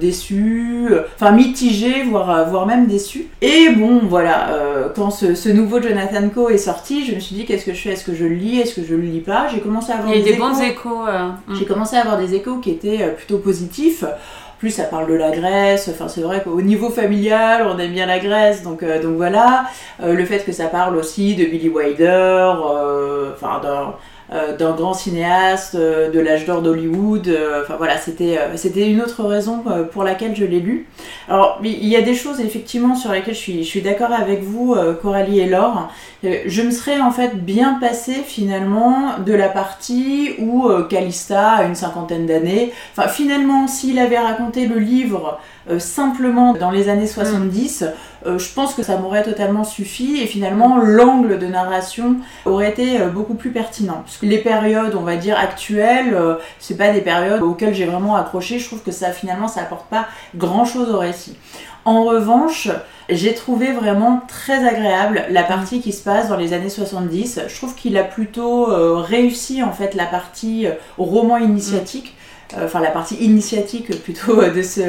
déçu, 0.00 0.88
enfin 1.16 1.32
mitigé, 1.32 2.02
voire, 2.04 2.48
voire 2.48 2.66
même 2.66 2.86
déçu. 2.86 3.26
Et 3.42 3.70
bon, 3.70 4.00
voilà, 4.08 4.50
quand 4.94 5.10
ce, 5.10 5.34
ce 5.34 5.48
nouveau 5.48 5.80
Jonathan 5.80 6.28
Coe 6.28 6.50
est 6.50 6.58
sorti, 6.58 7.04
je 7.04 7.14
me 7.14 7.20
suis 7.20 7.34
dit 7.34 7.44
qu'est-ce 7.44 7.64
que 7.64 7.74
je 7.74 7.80
fais? 7.80 7.90
Est-ce 7.90 8.04
que 8.04 8.14
je 8.14 8.24
le 8.24 8.34
lis? 8.34 8.60
Est-ce 8.60 8.74
que 8.80 8.86
je 8.86 8.94
le 8.94 9.02
lis 9.02 9.20
pas? 9.20 9.46
J'ai 9.52 9.60
commencé 9.60 9.92
à 9.92 9.96
avoir 9.96 10.14
Il 10.14 10.20
y 10.20 10.24
des 10.24 10.32
des 10.32 10.38
bons 10.38 10.60
échos. 10.60 11.06
euh, 11.06 11.28
mm. 11.48 11.54
J'ai 11.56 11.64
commencé 11.64 11.96
à 11.96 12.00
avoir 12.00 12.18
des 12.18 12.34
échos 12.34 12.56
qui 12.56 12.70
étaient 12.70 13.14
plutôt 13.16 13.38
positifs. 13.38 14.04
Plus, 14.60 14.72
ça 14.72 14.84
parle 14.84 15.08
de 15.08 15.14
la 15.14 15.30
Grèce. 15.30 15.88
Enfin, 15.90 16.06
c'est 16.08 16.20
vrai 16.20 16.42
qu'au 16.42 16.60
niveau 16.60 16.90
familial, 16.90 17.66
on 17.66 17.78
aime 17.78 17.92
bien 17.92 18.04
la 18.04 18.18
Grèce. 18.18 18.62
Donc, 18.62 18.82
euh, 18.82 19.02
donc 19.02 19.16
voilà. 19.16 19.64
Euh, 20.02 20.12
le 20.12 20.26
fait 20.26 20.44
que 20.44 20.52
ça 20.52 20.66
parle 20.66 20.96
aussi 20.96 21.34
de 21.34 21.46
Billy 21.46 21.70
Wilder, 21.70 22.04
euh, 22.06 23.32
enfin 23.32 23.58
d'un 23.62 23.94
d'un 24.58 24.72
grand 24.72 24.94
cinéaste 24.94 25.74
euh, 25.74 26.10
de 26.10 26.20
l'âge 26.20 26.44
d'or 26.46 26.62
d'Hollywood. 26.62 27.26
euh, 27.28 27.62
Enfin 27.62 27.74
voilà, 27.76 27.96
c'était 27.98 28.38
euh, 28.38 28.86
une 28.94 29.02
autre 29.02 29.24
raison 29.24 29.64
euh, 29.66 29.82
pour 29.84 30.04
laquelle 30.04 30.36
je 30.36 30.44
l'ai 30.44 30.60
lu. 30.60 30.86
Alors, 31.28 31.60
il 31.64 31.86
y 31.86 31.96
a 31.96 32.02
des 32.02 32.14
choses 32.14 32.40
effectivement 32.40 32.94
sur 32.94 33.10
lesquelles 33.12 33.34
je 33.34 33.40
suis, 33.40 33.64
je 33.64 33.68
suis 33.68 33.82
d'accord 33.82 34.12
avec 34.12 34.42
vous, 34.42 34.74
euh, 34.74 34.94
Coralie 34.94 35.40
et 35.40 35.46
Laure. 35.46 35.90
Euh, 36.24 36.38
Je 36.46 36.62
me 36.62 36.70
serais 36.70 37.00
en 37.00 37.10
fait 37.10 37.44
bien 37.44 37.78
passée 37.80 38.22
finalement 38.24 39.18
de 39.24 39.32
la 39.32 39.48
partie 39.48 40.34
où 40.38 40.68
euh, 40.68 40.84
Calista 40.84 41.50
a 41.52 41.64
une 41.64 41.74
cinquantaine 41.74 42.26
d'années. 42.26 42.72
Enfin, 42.96 43.08
finalement, 43.08 43.66
s'il 43.66 43.98
avait 43.98 44.18
raconté 44.18 44.66
le 44.66 44.78
livre 44.78 45.38
euh, 45.59 45.59
simplement 45.78 46.54
dans 46.54 46.70
les 46.70 46.88
années 46.88 47.06
70, 47.06 47.84
euh, 48.26 48.38
je 48.38 48.52
pense 48.52 48.74
que 48.74 48.82
ça 48.82 48.96
m'aurait 48.98 49.22
totalement 49.22 49.64
suffi 49.64 50.20
et 50.20 50.26
finalement 50.26 50.78
l'angle 50.78 51.38
de 51.38 51.46
narration 51.46 52.16
aurait 52.44 52.70
été 52.70 53.00
euh, 53.00 53.08
beaucoup 53.08 53.34
plus 53.34 53.50
pertinent. 53.50 54.02
Parce 54.04 54.18
que 54.18 54.26
les 54.26 54.38
périodes, 54.38 54.94
on 54.94 55.02
va 55.02 55.16
dire 55.16 55.38
actuelles, 55.38 56.14
euh, 56.14 56.36
c'est 56.58 56.76
pas 56.76 56.92
des 56.92 57.00
périodes 57.00 57.42
auxquelles 57.42 57.74
j'ai 57.74 57.86
vraiment 57.86 58.16
accroché. 58.16 58.58
Je 58.58 58.66
trouve 58.66 58.82
que 58.82 58.92
ça 58.92 59.12
finalement 59.12 59.48
ça 59.48 59.62
apporte 59.62 59.86
pas 59.88 60.06
grand 60.34 60.64
chose 60.64 60.90
au 60.90 60.98
récit. 60.98 61.36
En 61.84 62.04
revanche, 62.04 62.68
j'ai 63.08 63.34
trouvé 63.34 63.72
vraiment 63.72 64.20
très 64.28 64.66
agréable 64.66 65.24
la 65.30 65.42
partie 65.42 65.80
qui 65.80 65.92
se 65.92 66.02
passe 66.02 66.28
dans 66.28 66.36
les 66.36 66.52
années 66.52 66.68
70. 66.68 67.40
Je 67.48 67.56
trouve 67.56 67.74
qu'il 67.74 67.96
a 67.96 68.04
plutôt 68.04 68.70
euh, 68.70 68.96
réussi 68.96 69.62
en 69.62 69.72
fait 69.72 69.94
la 69.94 70.04
partie 70.04 70.66
euh, 70.66 70.72
roman 70.98 71.38
initiatique. 71.38 72.14
Euh, 72.56 72.64
Enfin, 72.64 72.80
la 72.80 72.90
partie 72.90 73.16
initiatique 73.16 74.02
plutôt 74.02 74.42
de 74.54 74.62
ce, 74.62 74.80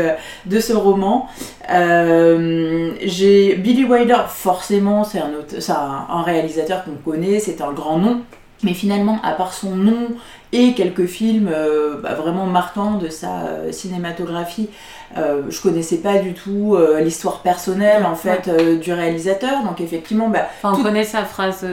de 0.46 0.60
ce 0.60 0.74
roman. 0.74 1.27
Euh, 1.70 2.91
j'ai 3.03 3.56
Billy 3.56 3.86
Wilder, 3.86 4.24
forcément, 4.27 5.03
c'est 5.03 5.20
un, 5.20 6.22
réalisateur 6.24 6.84
qu'on 6.84 7.12
connaît, 7.12 7.39
c'est 7.39 7.62
un 7.62 7.72
grand 7.72 7.98
nom. 7.98 8.22
Mais 8.63 8.74
finalement, 8.75 9.20
à 9.24 9.32
part 9.32 9.53
son 9.53 9.75
nom 9.75 10.10
et 10.53 10.74
quelques 10.75 11.08
films 11.08 11.50
euh, 11.51 12.00
bah, 12.01 12.13
vraiment 12.13 12.46
marquants 12.46 12.98
de 13.00 13.10
sa 13.10 13.46
euh, 13.48 13.72
cinématographie. 13.72 14.70
Je 15.15 15.62
connaissais 15.62 15.98
pas 15.98 16.20
du 16.20 16.34
tout 16.34 16.77
l'histoire 17.01 17.39
personnelle 17.41 18.06
en 18.06 18.15
fait 18.15 18.50
du 18.80 18.94
réalisateur, 18.94 19.62
donc 19.65 19.82
effectivement, 19.82 20.30
bah, 20.30 20.48
Enfin, 20.58 20.72
on 20.74 20.77
Tout- 20.77 20.84
connaît 20.84 21.03
sa 21.03 21.25
phrase 21.25 21.65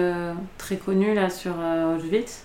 très 0.57 0.75
connue 0.77 1.15
là 1.15 1.31
sur 1.31 1.53
Auschwitz. 1.97 2.43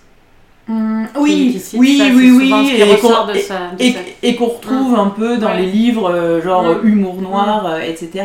Hum, 0.68 1.06
oui, 1.18 1.58
qui 1.60 1.76
oui, 1.76 1.98
ça, 1.98 2.04
oui, 2.14 2.30
et 2.76 2.96
qu'on- 2.98 3.26
de 3.26 3.34
et- 3.36 3.40
sa- 3.40 3.70
de 3.76 3.82
et, 3.82 3.92
sa- 3.92 3.98
et 4.22 4.36
qu'on 4.36 4.46
retrouve 4.46 4.94
un 4.98 5.08
peu 5.08 5.36
dans 5.38 5.48
Ouais. 5.48 5.60
les 5.62 5.66
livres, 5.66 6.10
euh, 6.10 6.42
genre 6.42 6.66
euh, 6.66 6.80
humour 6.82 7.20
noir, 7.20 7.66
euh, 7.66 7.80
etc. 7.80 8.24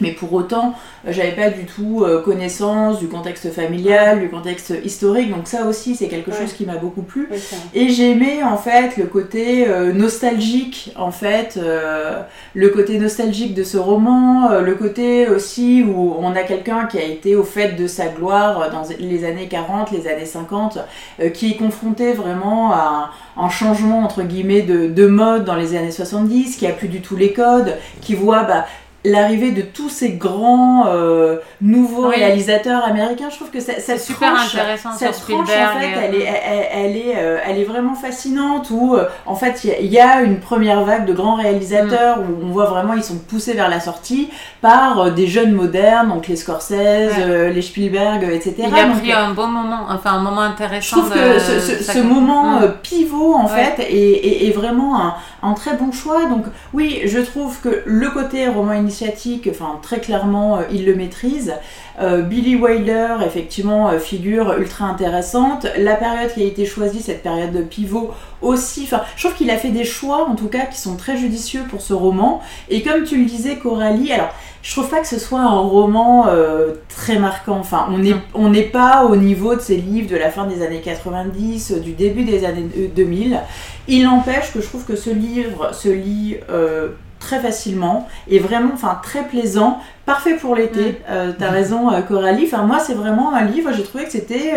Mais 0.00 0.12
pour 0.12 0.32
autant, 0.34 0.74
euh, 1.06 1.12
j'avais 1.12 1.32
pas 1.32 1.48
du 1.48 1.64
tout 1.64 2.04
euh, 2.04 2.20
connaissance 2.20 2.98
du 2.98 3.08
contexte 3.08 3.50
familial, 3.50 4.20
du 4.20 4.28
contexte 4.28 4.74
historique, 4.84 5.30
donc 5.34 5.46
ça 5.48 5.64
aussi 5.66 5.94
c'est 5.94 6.08
quelque 6.08 6.30
Ouais. 6.30 6.36
chose 6.38 6.52
qui 6.52 6.66
m'a 6.66 6.76
beaucoup 6.76 7.02
plu. 7.02 7.28
Et 7.74 7.88
j'aimais 7.88 8.42
en 8.42 8.56
fait 8.58 8.96
le 8.96 9.04
côté 9.06 9.66
euh, 9.68 9.92
nostalgique, 9.92 10.92
en 10.96 11.10
fait, 11.12 11.56
euh, 11.56 12.20
le 12.54 12.68
côté 12.70 12.98
nostalgique 12.98 13.54
de 13.54 13.64
ce 13.64 13.76
roman, 13.78 14.60
le 14.60 14.74
côté 14.74 15.28
aussi 15.28 15.82
où 15.82 16.14
on 16.18 16.34
a 16.34 16.42
quelqu'un 16.42 16.86
qui 16.86 16.98
a 16.98 17.04
été 17.04 17.36
au 17.36 17.44
fait 17.44 17.72
de 17.72 17.86
sa 17.86 18.08
gloire 18.08 18.70
dans 18.70 18.82
les 18.98 19.24
années 19.24 19.46
40, 19.48 19.92
les 19.92 20.08
années 20.08 20.26
50, 20.26 20.78
euh, 21.20 21.30
qui 21.30 21.52
est 21.52 21.56
confronté 21.56 22.12
vraiment 22.12 22.72
à 22.72 23.10
un, 23.36 23.44
un 23.44 23.48
changement 23.48 24.00
entre 24.00 24.22
guillemets 24.22 24.62
de, 24.62 24.88
de 24.88 25.06
mode 25.06 25.44
dans 25.44 25.54
les 25.56 25.76
années 25.76 25.90
70, 25.90 26.56
qui 26.56 26.66
a 26.66 26.72
plus 26.72 26.88
du 26.88 27.00
tout 27.00 27.16
les 27.16 27.32
codes, 27.32 27.76
qui 28.00 28.14
voit 28.14 28.42
bah, 28.44 28.66
l'arrivée 29.10 29.50
de 29.52 29.62
tous 29.62 29.88
ces 29.88 30.10
grands 30.10 30.86
euh, 30.88 31.36
nouveaux 31.60 32.08
Oui. 32.08 32.16
réalisateurs 32.16 32.84
américains. 32.84 33.28
Je 33.30 33.36
trouve 33.36 33.50
que 33.50 33.60
cette 33.60 34.00
super 34.00 34.32
tranche- 34.34 34.54
intéressant 34.54 34.92
cette 34.92 35.14
sur 35.14 35.26
tranche, 35.36 35.48
en 35.48 35.80
fait, 35.80 35.86
et- 35.86 35.90
elle 36.04 36.14
est, 36.14 36.24
elle, 36.24 36.66
elle 36.72 36.96
est, 36.96 37.14
euh, 37.16 37.38
elle 37.46 37.58
est 37.58 37.64
vraiment 37.64 37.94
fascinante 37.94 38.68
où, 38.70 38.94
euh, 38.94 39.04
en 39.26 39.34
fait, 39.34 39.64
il 39.64 39.70
y 39.70 39.72
a- 39.72 39.78
il 39.80 39.92
y, 39.92 39.98
a 40.00 40.20
une 40.22 40.40
première 40.40 40.82
vague 40.84 41.06
de 41.06 41.12
grands 41.12 41.36
réalisateurs 41.36 42.18
où 42.20 42.44
on 42.44 42.48
voit 42.50 42.66
vraiment, 42.66 42.94
ils 42.94 43.02
sont 43.04 43.18
poussés 43.18 43.54
vers 43.54 43.68
la 43.68 43.80
sortie 43.80 44.28
par 44.60 45.00
euh, 45.00 45.10
des 45.10 45.26
jeunes 45.26 45.52
modernes, 45.52 46.08
donc 46.08 46.26
les 46.28 46.36
Scorsese, 46.36 46.72
euh, 46.74 47.50
les 47.50 47.62
Spielberg, 47.62 48.24
euh, 48.24 48.34
etc. 48.34 48.54
Il 48.68 48.74
a 48.74 48.84
Donc, 48.84 48.98
pris 49.00 49.12
un 49.12 49.30
bon 49.32 49.46
moment, 49.46 49.80
enfin 49.90 50.12
un 50.14 50.20
moment 50.20 50.42
je 50.42 50.50
intéressant. 50.52 50.96
trouve 50.98 51.10
de- 51.10 51.14
que 51.14 51.38
ce, 51.38 51.98
moment 52.00 52.60
Mm. 52.60 52.62
euh, 52.62 52.68
pivot 52.82 53.34
en 53.34 53.44
Ouais. 53.46 53.50
fait 53.76 53.86
est 53.90 54.50
vraiment 54.52 55.00
un, 55.00 55.14
un 55.42 55.54
très 55.54 55.76
bon 55.76 55.92
choix. 55.92 56.26
Donc 56.26 56.44
oui, 56.72 57.00
je 57.04 57.18
trouve 57.18 57.60
que 57.60 57.82
le 57.86 58.10
côté 58.10 58.48
roman 58.48 58.72
initiatique, 58.72 59.48
enfin 59.50 59.78
très 59.82 60.00
clairement, 60.00 60.58
euh, 60.58 60.62
il 60.70 60.86
le 60.86 60.94
maîtrise. 60.94 61.54
Euh, 61.98 62.22
Billy 62.22 62.56
Wilder, 62.56 63.16
effectivement, 63.24 63.88
euh, 63.88 63.98
figure 63.98 64.58
ultra 64.58 64.86
intéressante. 64.86 65.66
La 65.78 65.94
période 65.94 66.32
qui 66.32 66.42
a 66.42 66.46
été 66.46 66.66
choisie, 66.66 67.00
cette 67.00 67.22
période 67.22 67.52
de 67.52 67.62
pivot 67.62 68.10
aussi. 68.42 68.82
Enfin, 68.84 69.02
je 69.16 69.24
trouve 69.24 69.36
qu'il 69.36 69.50
a 69.50 69.56
fait 69.56 69.70
des 69.70 69.84
choix, 69.84 70.28
en 70.28 70.34
tout 70.34 70.48
cas, 70.48 70.66
qui 70.66 70.78
sont 70.78 70.96
très 70.96 71.16
judicieux 71.16 71.62
pour 71.70 71.80
ce 71.80 71.94
roman. 71.94 72.42
Et 72.68 72.82
comme 72.82 73.04
tu 73.04 73.16
le 73.16 73.24
disais, 73.24 73.56
Coralie, 73.56 74.12
alors 74.12 74.30
je 74.66 74.72
trouve 74.72 74.88
pas 74.90 74.98
que 74.98 75.06
ce 75.06 75.20
soit 75.20 75.38
un 75.38 75.60
roman 75.60 76.26
euh, 76.26 76.72
très 76.88 77.20
marquant. 77.20 77.58
Enfin, 77.60 77.86
on 77.88 77.98
n'est 77.98 78.10
Non. 78.10 78.20
on 78.34 78.48
n'est 78.50 78.62
pas 78.64 79.04
au 79.04 79.14
niveau 79.14 79.54
de 79.54 79.60
ces 79.60 79.76
livres 79.76 80.10
de 80.10 80.16
la 80.16 80.28
fin 80.28 80.44
des 80.44 80.60
années 80.60 80.80
90, 80.80 81.70
euh, 81.70 81.78
du 81.78 81.92
début 81.92 82.24
des 82.24 82.44
années 82.44 82.66
euh, 82.76 82.88
2000. 82.96 83.38
Il 83.86 84.02
n'empêche 84.02 84.52
que 84.52 84.60
je 84.60 84.66
trouve 84.66 84.84
que 84.84 84.96
ce 84.96 85.10
livre 85.10 85.72
se 85.72 85.88
lit 85.88 86.38
euh, 86.50 86.88
très 87.20 87.38
facilement 87.38 88.08
et 88.26 88.40
vraiment, 88.40 88.72
enfin, 88.74 88.98
très 89.04 89.22
plaisant, 89.22 89.78
parfait 90.04 90.34
pour 90.34 90.56
l'été. 90.56 91.00
Euh, 91.08 91.30
T'as 91.38 91.50
raison, 91.50 91.88
Coralie. 92.08 92.46
Enfin, 92.52 92.64
moi, 92.64 92.80
c'est 92.80 92.94
vraiment 92.94 93.34
un 93.34 93.44
livre. 93.44 93.70
J'ai 93.72 93.84
trouvé 93.84 94.02
que 94.02 94.10
c'était 94.10 94.52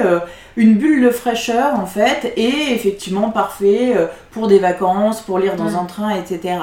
une 0.58 0.74
bulle 0.74 1.04
de 1.04 1.12
fraîcheur 1.12 1.80
en 1.80 1.86
fait, 1.86 2.34
et 2.36 2.74
effectivement 2.74 3.30
parfait 3.30 3.94
pour 4.32 4.48
des 4.48 4.58
vacances, 4.58 5.22
pour 5.22 5.38
lire 5.38 5.56
dans 5.56 5.78
un 5.78 5.86
train, 5.86 6.16
etc. 6.16 6.58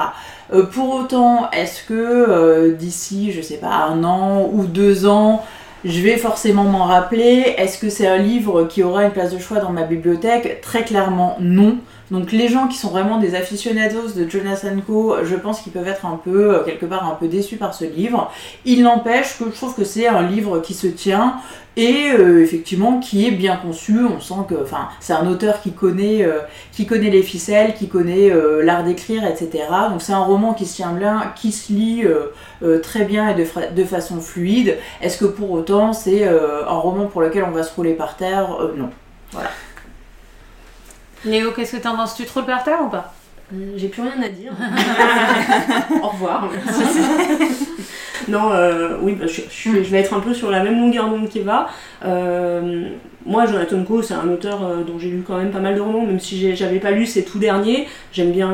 Euh, 0.53 0.63
pour 0.63 0.93
autant, 0.95 1.49
est-ce 1.51 1.83
que 1.83 1.93
euh, 1.93 2.73
d'ici, 2.73 3.31
je 3.31 3.41
sais 3.41 3.57
pas, 3.57 3.75
un 3.89 4.03
an 4.03 4.49
ou 4.51 4.65
deux 4.65 5.05
ans, 5.05 5.43
je 5.83 6.01
vais 6.01 6.17
forcément 6.17 6.63
m'en 6.63 6.85
rappeler? 6.85 7.55
Est-ce 7.57 7.77
que 7.77 7.89
c'est 7.89 8.07
un 8.07 8.17
livre 8.17 8.65
qui 8.65 8.83
aura 8.83 9.03
une 9.03 9.11
place 9.11 9.33
de 9.33 9.39
choix 9.39 9.59
dans 9.59 9.71
ma 9.71 9.83
bibliothèque? 9.83 10.61
Très 10.61 10.83
clairement, 10.83 11.37
non. 11.39 11.77
Donc 12.09 12.31
les 12.31 12.47
gens 12.47 12.67
qui 12.67 12.77
sont 12.77 12.89
vraiment 12.89 13.17
des 13.17 13.35
aficionados 13.35 14.13
de 14.15 14.29
Jonathan 14.29 14.79
Coe, 14.85 15.25
je 15.25 15.35
pense 15.35 15.59
qu'ils 15.59 15.73
peuvent 15.73 15.87
être 15.87 16.05
un 16.05 16.19
peu, 16.23 16.55
euh, 16.55 16.63
quelque 16.63 16.85
part, 16.85 17.05
un 17.05 17.15
peu 17.15 17.27
déçus 17.27 17.57
par 17.57 17.73
ce 17.73 17.83
livre. 17.83 18.31
Il 18.63 18.83
n'empêche 18.83 19.37
que 19.37 19.45
je 19.45 19.55
trouve 19.55 19.75
que 19.75 19.83
c'est 19.83 20.07
un 20.07 20.21
livre 20.21 20.59
qui 20.59 20.73
se 20.73 20.87
tient 20.87 21.35
et 21.75 22.11
euh, 22.11 22.41
effectivement 22.41 22.99
qui 23.01 23.27
est 23.27 23.31
bien 23.31 23.57
conçu. 23.57 23.99
On 24.05 24.21
sent 24.21 24.45
que, 24.47 24.55
enfin, 24.55 24.87
c'est 25.01 25.11
un 25.11 25.27
auteur 25.27 25.61
qui 25.61 25.73
connaît, 25.73 26.23
euh, 26.23 26.39
qui 26.71 26.85
connaît 26.85 27.09
les 27.09 27.23
ficelles, 27.23 27.73
qui 27.73 27.89
connaît 27.89 28.31
l'art 28.63 28.85
d'écrire, 28.85 29.25
etc. 29.27 29.65
Donc 29.89 30.01
c'est 30.01 30.13
un 30.13 30.23
roman 30.23 30.53
qui 30.53 30.65
se 30.65 30.77
tient 30.77 30.93
bien, 30.93 31.33
qui 31.35 31.51
se 31.51 31.73
lit 31.73 32.05
très 32.81 33.03
bien 33.03 33.29
et 33.29 33.35
de, 33.35 33.45
de 33.75 33.83
façon 33.83 34.21
fluide. 34.21 34.77
Est-ce 35.01 35.17
que 35.17 35.25
pour 35.25 35.51
autant 35.51 35.91
c'est 35.91 36.25
un 36.27 36.77
roman 36.77 37.05
pour 37.05 37.21
lequel 37.21 37.43
on 37.43 37.51
va 37.51 37.63
se 37.63 37.75
rouler 37.75 37.93
par 37.93 38.15
terre? 38.15 38.47
Non. 38.77 38.89
Léo, 41.27 41.51
qu'est-ce 41.51 41.77
que 41.77 41.81
t'en 41.81 41.95
penses? 41.95 42.15
Tu 42.15 42.25
te 42.25 42.33
roules 42.33 42.45
par 42.45 42.63
terre 42.63 42.79
ou 42.85 42.89
pas? 42.89 43.13
Euh, 43.53 43.73
J'ai 43.77 43.87
plus 43.87 44.01
rien 44.01 44.21
à 44.23 44.29
dire. 44.29 44.51
Au 46.03 46.07
revoir. 46.09 46.49
non, 48.27 48.51
euh, 48.51 48.97
oui, 49.01 49.13
bah, 49.13 49.25
je, 49.27 49.41
je- 49.49 49.83
je 49.83 49.89
vais 49.89 49.99
être 49.99 50.13
un 50.13 50.19
peu 50.19 50.33
sur 50.33 50.51
la 50.51 50.63
même 50.63 50.79
longueur 50.79 51.09
d'onde 51.09 51.29
qu'Eva. 51.29 51.67
Euh, 52.05 52.89
moi, 53.25 53.45
Jonathan 53.45 53.83
Coe, 53.83 54.01
c'est 54.03 54.13
un 54.13 54.27
auteur 54.29 54.59
dont 54.85 54.97
j'ai 54.99 55.09
lu 55.09 55.21
quand 55.25 55.37
même 55.37 55.51
pas 55.51 55.59
mal 55.59 55.75
de 55.75 55.81
romans, 55.81 56.05
même 56.05 56.19
si 56.19 56.55
j'avais 56.55 56.79
pas 56.79 56.91
lu 56.91 57.05
ses 57.05 57.23
tout 57.25 57.39
derniers. 57.39 57.87
J'aime 58.13 58.31
bien 58.31 58.49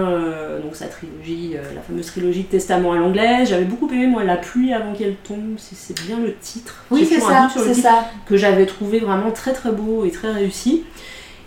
donc 0.64 0.76
sa 0.76 0.88
trilogie, 0.88 1.54
la 1.76 1.82
fameuse 1.82 2.08
trilogie 2.08 2.42
de 2.42 2.48
Testament 2.48 2.94
à 2.94 2.98
l'anglaise. 2.98 3.50
J'avais 3.50 3.66
beaucoup 3.66 3.88
aimé, 3.94 4.08
moi, 4.08 4.24
La 4.24 4.36
pluie 4.36 4.74
avant 4.74 4.94
qu'elle 4.94 5.14
tombe, 5.18 5.58
si 5.58 5.76
c'est 5.76 6.00
bien 6.08 6.18
le 6.18 6.34
titre. 6.36 6.84
Doute 6.90 7.08
sur 7.52 7.60
le 7.66 7.72
titre 7.76 7.82
ça. 7.88 8.06
que 8.26 8.36
j'avais 8.36 8.66
trouvé 8.66 8.98
vraiment 9.00 9.30
très 9.30 9.54
très 9.54 9.72
beau 9.72 10.06
et 10.06 10.10
très 10.12 10.32
réussi. 10.32 10.84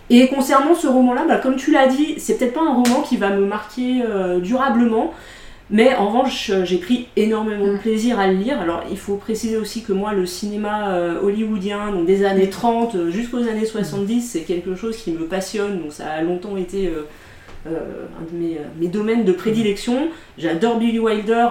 Et 0.09 0.27
concernant 0.27 0.73
ce 0.73 0.87
roman-là, 0.87 1.25
bah, 1.27 1.37
comme 1.37 1.57
tu 1.57 1.71
l'as 1.71 1.87
dit, 1.87 2.15
c'est 2.17 2.37
peut-être 2.37 2.53
pas 2.53 2.61
un 2.61 2.73
roman 2.73 3.01
qui 3.01 3.17
va 3.17 3.29
me 3.29 3.45
marquer 3.45 4.01
euh, 4.07 4.39
durablement, 4.39 5.13
mais 5.69 5.93
en 5.95 6.07
revanche, 6.07 6.49
euh, 6.49 6.63
j'ai 6.63 6.77
pris 6.77 7.09
énormément 7.17 7.67
de 7.67 7.73
Mm. 7.73 7.79
plaisir 7.79 8.19
à 8.19 8.27
le 8.27 8.35
lire. 8.35 8.61
Alors, 8.61 8.83
il 8.89 8.97
faut 8.97 9.15
préciser 9.17 9.57
aussi 9.57 9.83
que 9.83 9.91
moi, 9.91 10.13
le 10.13 10.25
cinéma 10.25 10.91
euh, 10.91 11.19
hollywoodien, 11.21 11.91
donc 11.91 12.05
des 12.05 12.23
années 12.23 12.49
30 12.49 12.95
euh, 12.95 13.11
jusqu'aux 13.11 13.39
années 13.49 13.65
70, 13.65 14.21
c'est 14.21 14.41
quelque 14.43 14.75
chose 14.75 14.95
qui 14.95 15.11
me 15.11 15.25
passionne, 15.25 15.81
donc 15.81 15.91
ça 15.91 16.07
a 16.09 16.21
longtemps 16.21 16.55
été 16.55 16.87
euh, 16.87 17.01
un 17.67 18.33
de 18.33 18.39
mes, 18.39 18.57
mes 18.79 18.87
domaines 18.87 19.25
de 19.25 19.33
prédilection. 19.33 20.07
J'adore 20.37 20.77
Billy 20.79 20.99
Wilder. 20.99 21.49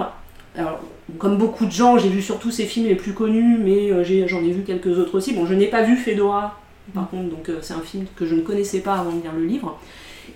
Alors, 0.57 0.81
comme 1.19 1.37
beaucoup 1.37 1.67
de 1.67 1.71
gens, 1.73 1.99
j'ai 1.99 2.09
vu 2.09 2.23
surtout 2.23 2.51
ses 2.51 2.65
films 2.65 2.87
les 2.87 2.95
plus 2.95 3.13
connus, 3.13 3.59
mais 3.63 3.91
j'en 4.27 4.43
ai 4.43 4.51
vu 4.51 4.63
quelques 4.63 4.99
autres 4.99 5.15
aussi. 5.19 5.35
Bon, 5.35 5.45
je 5.45 5.53
n'ai 5.53 5.67
pas 5.67 5.83
vu 5.83 5.95
Fedora, 5.97 6.59
par 6.95 7.09
contre, 7.11 7.31
donc 7.31 7.49
euh, 7.49 7.59
c'est 7.63 7.75
un 7.75 7.81
film 7.81 8.07
que 8.17 8.27
je 8.27 8.35
ne 8.35 8.43
connaissais 8.43 8.81
pas 8.81 8.95
avant 8.95 9.13
de 9.13 9.23
lire 9.23 9.33
le 9.37 9.45
livre. 9.45 9.79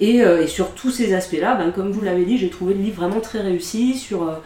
Et, 0.01 0.23
euh, 0.23 0.43
et 0.43 0.47
sur 0.47 0.71
tous 0.71 0.91
ces 0.91 1.15
aspects-là, 1.15 1.55
ben, 1.57 1.71
comme 1.73 1.91
vous 1.91 2.01
l'avez 2.01 2.25
dit, 2.25 2.39
j'ai 2.39 2.49
trouvé 2.49 2.75
le 2.75 2.81
livre 2.81 2.97
vraiment 2.97 3.21
très 3.21 3.41
réussi 3.41 3.97
sur 3.97 4.23
euh, 4.25 4.37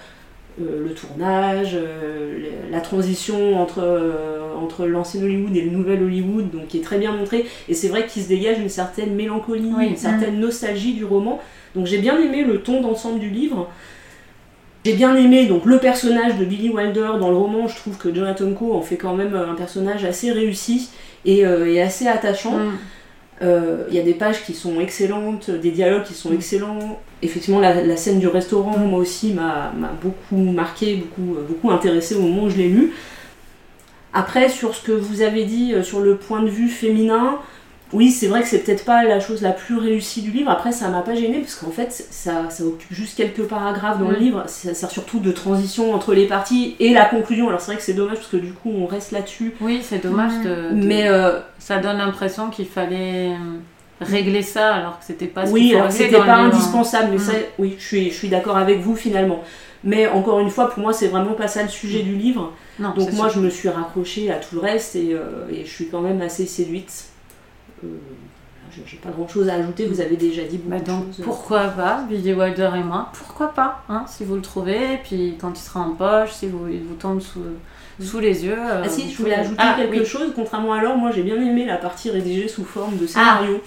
le 0.59 0.95
tournage, 0.95 1.77
la 2.71 2.81
transition 2.81 3.61
entre, 3.61 3.83
entre 4.57 4.87
l'ancien 4.87 5.21
Hollywood 5.23 5.57
et 5.57 5.63
le 5.63 5.71
nouvel 5.73 6.01
Hollywood, 6.03 6.51
donc 6.53 6.69
qui 6.69 6.79
est 6.79 6.83
très 6.83 6.99
bien 6.99 7.11
montré. 7.13 7.45
Et 7.69 7.75
c'est 7.75 7.89
vrai 7.89 8.07
qu'il 8.07 8.23
se 8.23 8.29
dégage 8.29 8.61
une 8.61 8.69
certaine 8.69 9.17
mélancolie, 9.17 9.73
Oui. 9.77 9.89
une 9.89 9.97
certaine 9.97 10.39
nostalgie 10.39 10.95
du 10.95 11.05
roman. 11.05 11.41
Donc 11.75 11.87
j'ai 11.87 11.99
bien 11.99 12.21
aimé 12.21 12.45
le 12.45 12.61
ton 12.63 12.81
d'ensemble 12.83 13.19
du 13.19 13.31
livre. 13.31 13.69
J'ai 14.85 14.93
bien 14.93 15.17
aimé 15.17 15.47
donc 15.47 15.65
le 15.65 15.79
personnage 15.79 16.37
de 16.37 16.45
Billy 16.45 16.69
Wilder 16.69 17.13
dans 17.19 17.31
le 17.31 17.37
roman. 17.37 17.67
Je 17.67 17.75
trouve 17.77 17.97
que 17.97 18.15
Jonathan 18.15 18.53
Coe 18.53 18.75
en 18.75 18.83
fait 18.83 18.97
quand 18.97 19.15
même 19.17 19.35
un 19.35 19.55
personnage 19.55 20.05
assez 20.05 20.31
réussi 20.31 20.91
et, 21.25 21.45
euh, 21.47 21.67
et 21.73 21.81
assez 21.81 22.07
attachant. 22.07 22.59
Mm. 22.59 22.73
Euh, 23.43 23.85
Il 23.91 23.95
y 23.97 23.99
a 23.99 24.03
des 24.03 24.15
pages 24.15 24.45
qui 24.45 24.55
sont 24.55 24.81
excellentes, 24.81 25.51
des 25.51 25.71
dialogues 25.73 26.05
qui 26.05 26.15
sont 26.15 26.31
Mm. 26.31 26.35
excellents. 26.35 27.01
Effectivement, 27.23 27.61
la, 27.61 27.83
la 27.83 27.97
scène 27.97 28.19
du 28.21 28.29
restaurant, 28.29 28.79
moi 28.79 28.99
aussi, 29.01 29.33
m'a 29.33 29.73
m'a 29.77 29.93
beaucoup 30.03 30.37
marqué, 30.53 30.97
beaucoup, 30.97 31.37
euh, 31.37 31.43
beaucoup 31.49 31.71
intéressé 31.71 32.15
au 32.15 32.21
moment 32.21 32.45
où 32.45 32.51
je 32.51 32.57
l'ai 32.59 32.69
lu. 32.69 32.93
Après, 34.13 34.49
sur 34.49 34.75
ce 34.75 34.83
que 34.83 34.93
vous 34.93 35.23
avez 35.23 35.45
dit 35.45 35.75
sur 35.83 36.01
le 36.01 36.17
point 36.17 36.43
de 36.43 36.49
vue 36.49 36.69
féminin, 36.69 37.39
oui, 37.95 38.11
c'est 38.11 38.27
vrai 38.27 38.43
que 38.43 38.49
c'est 38.49 38.59
peut-être 38.59 38.85
pas 38.85 39.05
la 39.05 39.21
chose 39.21 39.41
la 39.41 39.53
plus 39.53 39.79
réussie 39.79 40.21
du 40.21 40.31
livre. 40.31 40.51
Après, 40.51 40.73
ça 40.73 40.89
m'a 40.89 41.01
pas 41.01 41.15
gêné 41.15 41.39
parce 41.39 41.55
qu'en 41.55 41.71
fait, 41.71 41.91
ça, 42.11 42.51
ça 42.51 42.65
occupe 42.65 42.93
juste 42.93 43.17
quelques 43.17 43.45
paragraphes 43.45 43.99
dans 43.99 44.09
le 44.11 44.17
Mm. 44.17 44.21
livre. 44.21 44.45
Ça 44.49 44.75
sert 44.75 44.91
surtout 44.91 45.21
de 45.21 45.31
transition 45.33 45.95
entre 45.95 46.13
les 46.13 46.27
parties 46.27 46.77
et 46.81 46.93
la 46.93 47.05
conclusion. 47.07 47.49
Alors, 47.49 47.61
c'est 47.61 47.69
vrai 47.73 47.77
que 47.77 47.83
c'est 47.83 47.95
dommage 47.95 48.17
parce 48.19 48.29
que 48.29 48.37
du 48.37 48.53
coup, 48.53 48.71
on 48.77 48.87
reste 48.87 49.13
là-dessus. 49.13 49.55
Oui, 49.61 49.81
c'est 49.83 50.03
dommage 50.03 50.33
de, 50.45 50.75
de- 50.75 50.87
Mais 50.87 51.09
euh, 51.09 51.39
ça 51.59 51.79
donne 51.79 51.99
l'impression 51.99 52.51
qu'il 52.51 52.67
fallait 52.67 53.31
euh, 53.31 53.37
régler 54.01 54.43
ça 54.43 54.75
alors 54.75 54.99
que 54.99 55.05
c'était 55.05 55.27
pas 55.27 55.47
ce 55.47 55.53
qu'il 55.53 55.63
Oui, 55.63 55.75
alors 55.75 55.91
c'était 55.93 56.19
pas 56.19 56.35
indispensable, 56.37 57.09
mais 57.13 57.17
Mm. 57.17 57.21
ça, 57.21 57.33
oui, 57.59 57.77
je 57.79 57.85
suis, 57.87 58.11
je 58.11 58.15
suis 58.15 58.29
d'accord 58.29 58.57
avec 58.57 58.81
vous 58.81 58.97
finalement. 58.97 59.43
Mais 59.87 60.09
encore 60.09 60.41
une 60.41 60.49
fois, 60.51 60.71
pour 60.71 60.83
moi, 60.83 60.93
c'est 60.95 61.09
vraiment 61.09 61.35
pas 61.35 61.47
ça 61.47 61.63
le 61.63 61.69
sujet 61.69 62.03
du 62.03 62.15
livre. 62.17 62.53
Non, 62.79 62.91
Donc 62.97 63.13
moi, 63.13 63.29
sûr. 63.29 63.41
je 63.41 63.45
me 63.47 63.51
suis 63.51 63.69
raccrochée 63.69 64.33
à 64.33 64.37
tout 64.37 64.55
le 64.57 64.61
reste 64.63 64.97
et, 64.97 65.11
euh, 65.13 65.47
et 65.53 65.65
je 65.67 65.71
suis 65.71 65.89
quand 65.89 66.01
même 66.01 66.21
assez 66.23 66.47
séduite. 66.47 67.05
Euh, 67.85 68.81
j'ai 68.87 68.97
pas 68.97 69.11
grand 69.11 69.29
chose 69.29 69.49
à 69.49 69.55
ajouter, 69.55 69.87
vous 69.87 70.01
avez 70.01 70.17
déjà 70.17 70.43
dit 70.43 70.59
beaucoup 70.59 70.71
Bah 70.71 70.81
de 70.81 70.85
donc 70.85 71.05
choses. 71.15 71.25
pourquoi 71.25 71.61
pas, 71.69 72.05
Billy 72.09 72.33
Wilder 72.33 72.71
et 72.77 72.83
moi, 72.83 73.09
pourquoi 73.13 73.49
pas, 73.55 73.85
hein, 73.89 74.05
si 74.09 74.25
vous 74.25 74.35
le 74.35 74.41
trouvez, 74.41 74.95
et 74.95 74.99
puis 75.05 75.37
quand 75.41 75.53
il 75.57 75.63
sera 75.63 75.81
en 75.81 75.91
poche, 75.91 76.33
si 76.33 76.49
vous, 76.49 76.67
il 76.67 76.83
vous 76.83 76.95
tombe 76.97 77.21
sous, 77.21 77.41
sous 78.01 78.19
les 78.19 78.45
yeux. 78.45 78.57
euh, 78.59 78.83
Ah 78.85 78.89
si, 78.89 79.03
vous 79.05 79.11
je 79.13 79.17
voulais 79.19 79.35
ajouter 79.37 79.57
Ah, 79.61 79.77
quelque 79.79 79.93
oui. 80.01 80.05
chose. 80.05 80.33
Contrairement 80.35 80.73
à 80.73 80.83
Laure, 80.83 80.97
moi 80.97 81.13
j'ai 81.13 81.23
bien 81.23 81.37
aimé 81.37 81.67
la 81.67 81.77
partie 81.77 82.11
rédigée 82.11 82.49
sous 82.49 82.65
forme 82.65 82.97
de 82.97 83.07
scénario. 83.07 83.61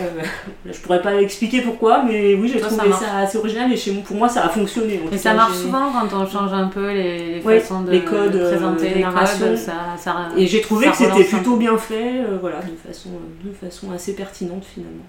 Euh, 0.00 0.22
je 0.66 0.78
pourrais 0.80 1.02
pas 1.02 1.14
expliquer 1.20 1.60
pourquoi, 1.62 2.02
mais 2.02 2.34
oui, 2.34 2.48
j'ai 2.48 2.58
ça 2.60 2.66
trouvé 2.66 2.88
marche. 2.88 3.04
ça, 3.04 3.18
assez 3.18 3.38
original 3.38 3.72
et 3.72 3.76
chez 3.76 3.92
moi, 3.92 4.02
pour 4.06 4.16
moi 4.16 4.28
ça 4.28 4.44
a 4.44 4.48
fonctionné. 4.48 5.00
en 5.06 5.12
Et 5.12 5.18
ça 5.18 5.30
cas, 5.30 5.36
marche 5.36 5.56
souvent 5.56 5.90
quand 5.92 6.16
on 6.16 6.26
change 6.26 6.52
un 6.52 6.68
peu 6.68 6.92
les, 6.92 7.34
les 7.36 7.40
façons 7.40 7.82
de, 7.82 7.90
les 7.90 8.04
codes, 8.04 8.32
de 8.32 8.38
euh, 8.40 8.50
présenter 8.50 8.94
les 8.94 9.02
codes. 9.02 9.56
Ça, 9.56 9.72
ça, 9.98 10.28
Et 10.36 10.46
j'ai 10.46 10.60
trouvé 10.60 10.86
ça 10.86 10.90
que 10.92 10.96
c'était 10.98 11.24
plutôt 11.24 11.56
bien 11.56 11.76
fait, 11.78 12.20
euh, 12.20 12.38
voilà, 12.40 12.60
de 12.60 12.76
façon, 12.88 13.10
de 13.44 13.52
façon 13.52 13.92
assez 13.92 14.14
pertinente 14.14 14.64
finalement. 14.64 15.04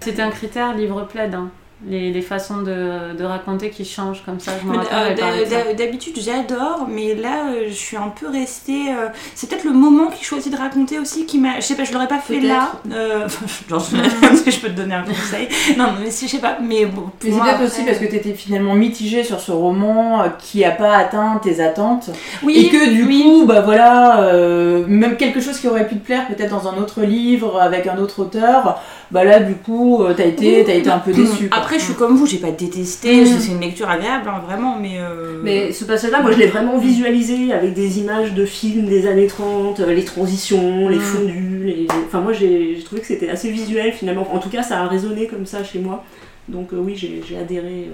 C'est 0.00 0.18
un 0.20 0.30
critère 0.30 0.74
livre 0.74 1.06
plaid, 1.06 1.34
hein. 1.34 1.50
Les, 1.88 2.12
les 2.12 2.20
façons 2.22 2.58
de, 2.58 3.16
de 3.16 3.24
raconter 3.24 3.70
qui 3.70 3.84
changent 3.84 4.22
comme 4.24 4.38
ça. 4.38 4.52
Je 4.60 4.66
me 4.66 4.72
Mais, 4.72 4.78
rappelle, 4.78 5.16
euh, 5.52 5.74
D'habitude, 5.74 6.14
j'adore, 6.18 6.86
mais 6.88 7.14
là, 7.14 7.52
euh, 7.52 7.64
je 7.68 7.72
suis 7.74 7.96
un 7.96 8.08
peu 8.08 8.28
restée. 8.28 8.90
euh, 8.90 9.08
C'est 9.34 9.48
peut-être 9.48 9.64
le 9.64 9.72
moment 9.72 10.08
qu'il 10.08 10.24
choisit 10.26 10.52
de 10.52 10.58
raconter 10.58 10.98
aussi 10.98 11.24
qui 11.26 11.38
m'a. 11.38 11.56
Je 11.56 11.62
sais 11.62 11.76
pas, 11.76 11.84
je 11.84 11.92
l'aurais 11.92 12.08
pas 12.08 12.18
fait 12.18 12.40
là. 12.40 12.72
Euh... 12.92 13.26
Genre, 13.68 13.82
je 13.90 13.96
est-ce 14.32 14.42
que 14.42 14.50
je 14.50 14.60
peux 14.60 14.68
te 14.68 14.72
donner 14.76 14.94
un 14.94 15.04
conseil 15.04 15.48
Non, 15.78 15.86
mais 16.02 16.10
si, 16.10 16.26
je 16.26 16.32
sais 16.32 16.38
pas. 16.38 16.58
Mais 16.62 16.84
bon, 16.86 17.04
c'est 17.20 17.30
peut-être 17.30 17.44
après- 17.46 17.64
aussi 17.66 17.82
parce 17.84 17.98
que 17.98 18.04
tu 18.06 18.16
étais 18.16 18.34
finalement 18.34 18.74
mitigée 18.74 19.24
sur 19.24 19.40
ce 19.40 19.52
roman 19.52 20.24
qui 20.38 20.64
a 20.64 20.70
pas 20.72 20.96
atteint 20.96 21.40
tes 21.42 21.60
attentes. 21.62 22.10
Oui, 22.42 22.58
et 22.58 22.68
que 22.68 22.90
du 22.90 23.04
oui. 23.04 23.22
coup, 23.22 23.46
bah 23.46 23.62
voilà, 23.62 24.22
euh, 24.24 24.84
même 24.86 25.16
quelque 25.16 25.40
chose 25.40 25.58
qui 25.58 25.66
aurait 25.68 25.86
pu 25.88 25.96
te 25.96 26.04
plaire 26.04 26.26
peut-être 26.28 26.50
dans 26.50 26.68
un 26.68 26.76
autre 26.76 27.00
livre 27.02 27.60
avec 27.60 27.86
un 27.86 27.96
autre 27.98 28.20
auteur, 28.20 28.80
bah 29.10 29.24
là 29.24 29.40
du 29.40 29.54
coup, 29.54 30.02
euh, 30.02 30.14
t'as 30.16 30.26
été, 30.26 30.62
t'as 30.64 30.74
été 30.74 30.88
un 30.88 30.98
peu 31.00 31.12
déçu. 31.12 31.48
quoi. 31.48 31.58
Après, 31.58 31.78
je 31.78 31.84
suis 31.84 31.94
comme 31.94 32.16
vous, 32.16 32.26
j'ai 32.26 32.38
pas 32.38 32.50
détesté, 32.52 33.22
Mm. 33.22 33.26
c'est 33.26 33.50
une 33.52 33.60
lecture 33.60 33.88
agréable, 33.90 34.28
hein, 34.28 34.40
vraiment, 34.46 34.76
mais. 34.78 34.98
euh, 35.00 35.40
Mais 35.42 35.72
ce 35.72 35.84
passage-là, 35.84 36.20
moi 36.22 36.30
je 36.32 36.38
l'ai 36.38 36.46
vraiment 36.46 36.78
visualisé 36.78 37.52
avec 37.52 37.74
des 37.74 37.98
images 37.98 38.34
de 38.34 38.44
films 38.46 38.86
des 38.86 39.08
années 39.08 39.26
30, 39.26 39.80
euh, 39.80 39.92
les 39.92 40.04
transitions, 40.04 40.88
les 40.88 40.98
Mm. 40.98 41.00
fondus. 41.00 41.62
Les... 41.64 41.86
Enfin, 42.06 42.20
moi 42.20 42.32
j'ai 42.32 42.80
trouvé 42.84 43.00
que 43.00 43.06
c'était 43.08 43.28
assez 43.30 43.50
visuel 43.50 43.92
finalement. 43.92 44.26
En 44.32 44.38
tout 44.38 44.48
cas, 44.50 44.62
ça 44.62 44.80
a 44.80 44.86
résonné 44.86 45.26
comme 45.26 45.46
ça 45.46 45.64
chez 45.64 45.80
moi. 45.80 46.04
Donc, 46.48 46.72
euh, 46.72 46.76
oui, 46.78 46.94
j'ai 46.96 47.36
adhéré 47.38 47.90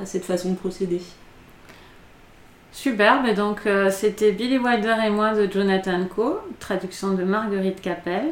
à 0.00 0.06
cette 0.06 0.24
façon 0.24 0.50
de 0.50 0.56
procéder. 0.56 1.00
Superbe, 2.72 3.26
et 3.26 3.34
donc 3.34 3.60
euh, 3.66 3.88
c'était 3.90 4.32
Billy 4.32 4.58
Wilder 4.58 4.96
et 5.06 5.10
moi 5.10 5.32
de 5.32 5.50
Jonathan 5.50 6.04
Coe, 6.12 6.40
traduction 6.58 7.12
de 7.14 7.22
Marguerite 7.22 7.80
Capel. 7.80 8.24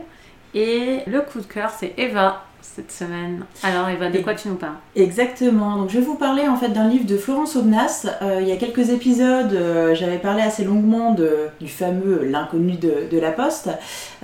Et 0.54 1.00
le 1.06 1.20
coup 1.22 1.40
de 1.40 1.46
cœur, 1.46 1.70
c'est 1.78 1.94
Eva 1.96 2.44
cette 2.62 2.92
semaine. 2.92 3.44
Alors 3.64 3.88
Eva, 3.88 4.08
de 4.08 4.18
quoi 4.18 4.34
tu 4.34 4.48
nous 4.48 4.54
parles? 4.54 4.76
Exactement. 4.96 5.76
Donc 5.76 5.90
je 5.90 5.98
vais 5.98 6.04
vous 6.04 6.14
parler 6.14 6.46
en 6.48 6.56
fait 6.56 6.68
d'un 6.68 6.88
livre 6.88 7.04
de 7.06 7.16
Florence 7.16 7.56
Aubenas. 7.56 8.06
Euh, 8.22 8.38
il 8.40 8.48
y 8.48 8.52
a 8.52 8.56
quelques 8.56 8.90
épisodes, 8.90 9.52
euh, 9.52 9.94
j'avais 9.94 10.18
parlé 10.18 10.42
assez 10.42 10.64
longuement 10.64 11.12
de, 11.12 11.48
du 11.60 11.68
fameux 11.68 12.24
L'inconnu 12.24 12.72
de, 12.76 13.08
de 13.10 13.18
la 13.18 13.30
Poste. 13.32 13.68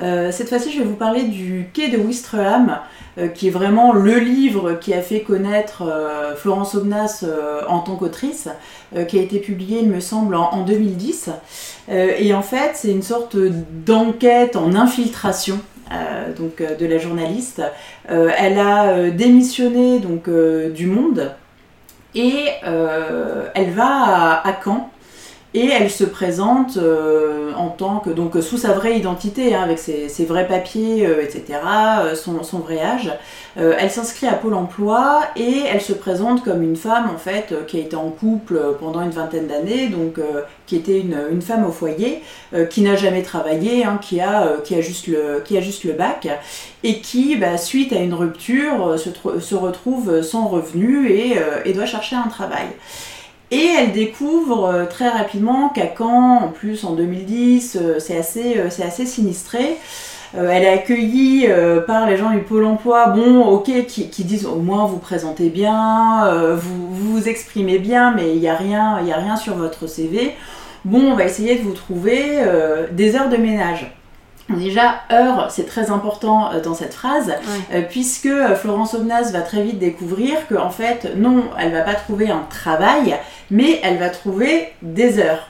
Euh, 0.00 0.30
cette 0.30 0.49
fois-ci, 0.49 0.70
je 0.70 0.78
vais 0.78 0.85
vous 0.85 0.94
parler 0.97 1.25
du 1.25 1.68
Quai 1.75 1.88
de 1.88 1.99
Ouistreham, 1.99 2.78
euh, 3.18 3.28
qui 3.28 3.49
est 3.49 3.50
vraiment 3.50 3.92
le 3.92 4.18
livre 4.18 4.75
qui 4.75 4.94
a 4.94 5.02
fait 5.02 5.20
connaître 5.20 5.82
Florence 6.37 6.75
Aubenas 6.75 7.25
en 7.68 7.80
tant 7.80 7.97
qu'autrice, 7.97 8.49
qui 9.08 9.18
a 9.18 9.23
été 9.23 9.40
publié, 9.40 9.80
il 9.82 9.90
me 9.90 10.00
semble, 10.00 10.37
en, 10.37 10.52
en 10.52 10.64
2010. 10.64 11.30
Euh, 11.90 12.12
et 12.18 12.35
en 12.35 12.42
fait, 12.42 12.73
c'est 12.75 12.90
une 12.90 13.02
sorte 13.02 13.37
d'enquête 13.87 14.56
en 14.56 14.75
infiltration. 14.75 15.58
Euh, 15.92 16.33
donc 16.33 16.61
euh, 16.61 16.76
de 16.76 16.87
la 16.87 16.99
journaliste. 16.99 17.62
Euh, 18.11 18.30
elle 18.37 18.59
a 18.59 19.11
démissionné 19.11 19.99
donc 19.99 20.28
du 20.28 20.87
Monde. 20.87 21.33
Et 22.14 22.47
elle 23.54 23.71
va 23.71 24.42
à 24.42 24.61
Caen 24.64 24.90
et 25.59 25.67
elle 25.71 25.91
se 25.91 26.05
présente 26.05 26.77
euh, 26.77 27.53
en 27.57 27.69
tant 27.69 27.99
que 27.99 28.11
donc 28.11 28.37
sous 28.41 28.59
sa 28.59 28.73
vraie 28.73 28.97
identité 28.97 29.55
hein, 29.55 29.62
avec 29.62 29.79
ses, 29.79 30.09
vrais 30.25 30.47
papiers 30.47 31.05
euh, 31.05 31.23
etc 31.23 31.59
euh, 32.00 32.15
son, 32.15 32.59
vrai 32.59 32.81
âge 32.81 33.11
elle 33.57 33.91
s'inscrit 33.91 34.29
à 34.29 34.35
Pôle 34.35 34.55
Emploi 34.55 35.21
et 35.35 35.65
elle 35.69 35.81
se 35.81 35.93
présente 35.93 36.45
comme 36.45 36.62
une 36.62 36.77
femme 36.77 37.11
en 37.12 37.19
fait 37.19 37.53
qui 37.67 37.79
a 37.79 37.81
été 37.81 37.97
en 37.97 38.11
couple 38.11 38.77
pendant 38.79 39.03
une 39.03 39.11
vingtaine 39.11 39.49
d'années 39.49 39.88
donc 39.88 40.21
qui 40.67 40.77
était 40.77 41.00
une, 41.00 41.43
femme 41.43 41.67
au 41.67 41.73
foyer 41.73 42.23
qui 42.71 42.82
n'a 42.82 42.95
jamais 42.95 43.23
travaillé 43.23 43.85
hein, 43.85 43.99
qui 44.00 44.21
a 44.21 44.59
qui 44.63 44.76
a 44.76 44.80
juste 44.80 45.09
le 45.09 45.43
qui 45.45 45.56
a 45.56 45.61
juste 45.61 45.82
le 45.82 45.93
bac 45.93 46.28
et 46.85 47.00
qui, 47.00 47.35
bah, 47.35 47.59
suite 47.59 47.93
à 47.93 47.99
une 47.99 48.15
rupture, 48.15 48.97
se, 48.97 49.09
tro- 49.09 49.41
se 49.41 49.56
retrouve 49.56 50.23
sans 50.23 50.47
revenu 50.47 51.11
et 51.11 51.73
doit 51.73 51.87
chercher 51.87 52.15
un 52.15 52.28
travail. 52.28 52.69
Et 53.50 53.65
elle 53.78 53.93
découvre 53.93 54.67
euh, 54.67 54.84
très 54.84 55.08
rapidement 55.08 55.71
qu'à 55.71 55.87
Caen, 55.97 56.43
en 56.45 56.49
plus 56.49 56.84
en 56.84 56.93
2010, 56.93 57.78
euh, 57.80 57.99
c'est 57.99 58.17
assez, 58.19 58.58
euh, 58.58 58.69
c'est 58.71 58.82
assez 58.82 59.06
sinistré. 59.06 59.76
Elle 60.34 60.63
est 60.65 60.69
accueillie 60.69 61.49
par 61.87 62.06
les 62.06 62.19
gens 62.19 62.28
du 62.28 62.41
Pôle 62.41 62.67
emploi, 62.67 63.06
bon, 63.06 63.47
ok, 63.47 63.87
qui, 63.87 64.25
disent 64.25 64.45
au 64.45 64.56
moins 64.56 64.84
vous 64.84 64.99
présentez 64.99 65.49
bien, 65.49 66.54
vous, 66.54 66.95
vous 66.95 67.28
exprimez 67.30 67.78
bien, 67.78 68.13
mais 68.15 68.34
il 68.34 68.41
n'y 68.41 68.47
a, 68.47 68.54
rien- 68.54 69.00
y 69.00 69.11
a 69.11 69.17
rien 69.17 69.37
sur 69.37 69.54
votre 69.54 69.87
CV. 69.87 70.34
Bon, 70.84 71.00
on 71.13 71.15
va 71.15 71.25
essayer 71.25 71.54
de 71.56 71.63
vous 71.63 71.73
trouver 71.73 72.45
des 72.93 73.17
heures 73.17 73.30
de 73.30 73.39
ménage. 73.39 73.91
Déjà, 74.49 75.02
heure, 75.13 75.50
c'est 75.50 75.67
très 75.67 75.91
important 75.91 76.50
euh, 76.50 76.61
dans 76.61 76.73
cette 76.73 76.95
phrase, 76.95 77.34
euh, 77.73 77.82
puisque 77.82 78.26
euh, 78.26 78.54
Florence 78.56 78.95
Aubenas 78.95 79.30
va 79.30 79.43
très 79.43 79.63
vite 79.63 79.78
découvrir 79.78 80.47
que, 80.49 80.54
en 80.54 80.71
fait, 80.71 81.17
non, 81.17 81.45
elle 81.58 81.73
va 81.73 81.82
pas 81.82 81.95
trouver 81.95 82.30
un 82.30 82.47
travail, 82.49 83.17
mais 83.50 83.78
elle 83.82 83.99
va 83.99 84.08
trouver 84.08 84.73
des 84.80 85.19
heures. 85.19 85.49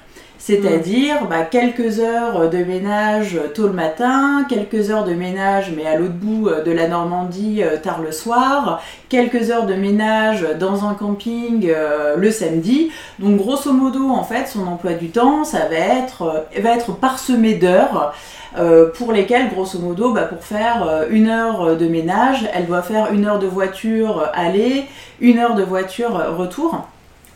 C'est-à-dire 0.49 1.27
bah, 1.29 1.43
quelques 1.43 2.01
heures 2.01 2.49
de 2.49 2.57
ménage 2.57 3.39
tôt 3.55 3.67
le 3.67 3.75
matin, 3.75 4.47
quelques 4.49 4.89
heures 4.89 5.05
de 5.05 5.13
ménage 5.13 5.75
mais 5.77 5.85
à 5.85 5.99
l'autre 5.99 6.15
bout 6.15 6.49
euh, 6.49 6.63
de 6.65 6.73
la 6.73 6.89
Normandie 6.89 7.63
euh, 7.63 7.77
tard 7.77 8.01
le 8.01 8.13
soir, 8.13 8.81
quelques 9.11 9.51
heures 9.51 9.67
de 9.67 9.75
ménage 9.75 10.47
dans 10.59 10.87
un 10.87 10.95
camping 10.95 11.69
euh, 11.69 12.17
le 12.17 12.31
samedi. 12.31 12.91
Donc 13.19 13.37
grosso 13.37 13.75
modo 13.75 14.09
en 14.09 14.25
fait 14.25 14.49
son 14.49 14.67
emploi 14.67 14.95
du 14.95 15.11
temps 15.11 15.45
ça 15.45 15.67
va 15.69 15.77
être, 15.77 16.47
va 16.63 16.71
être 16.71 16.93
parsemé 16.97 17.53
d'heures 17.53 18.15
euh, 18.57 18.91
pour 18.91 19.13
lesquelles 19.13 19.51
grosso 19.51 19.79
modo 19.79 20.15
bah, 20.15 20.23
pour 20.23 20.43
faire 20.43 20.89
euh, 20.89 21.05
une 21.11 21.29
heure 21.29 21.77
de 21.77 21.87
ménage 21.87 22.49
elle 22.55 22.65
doit 22.65 22.81
faire 22.81 23.13
une 23.13 23.27
heure 23.27 23.39
de 23.39 23.47
voiture 23.47 24.31
aller, 24.33 24.87
une 25.21 25.41
heure 25.41 25.57
de 25.57 25.63
voiture 25.63 26.15
retour. 26.39 26.87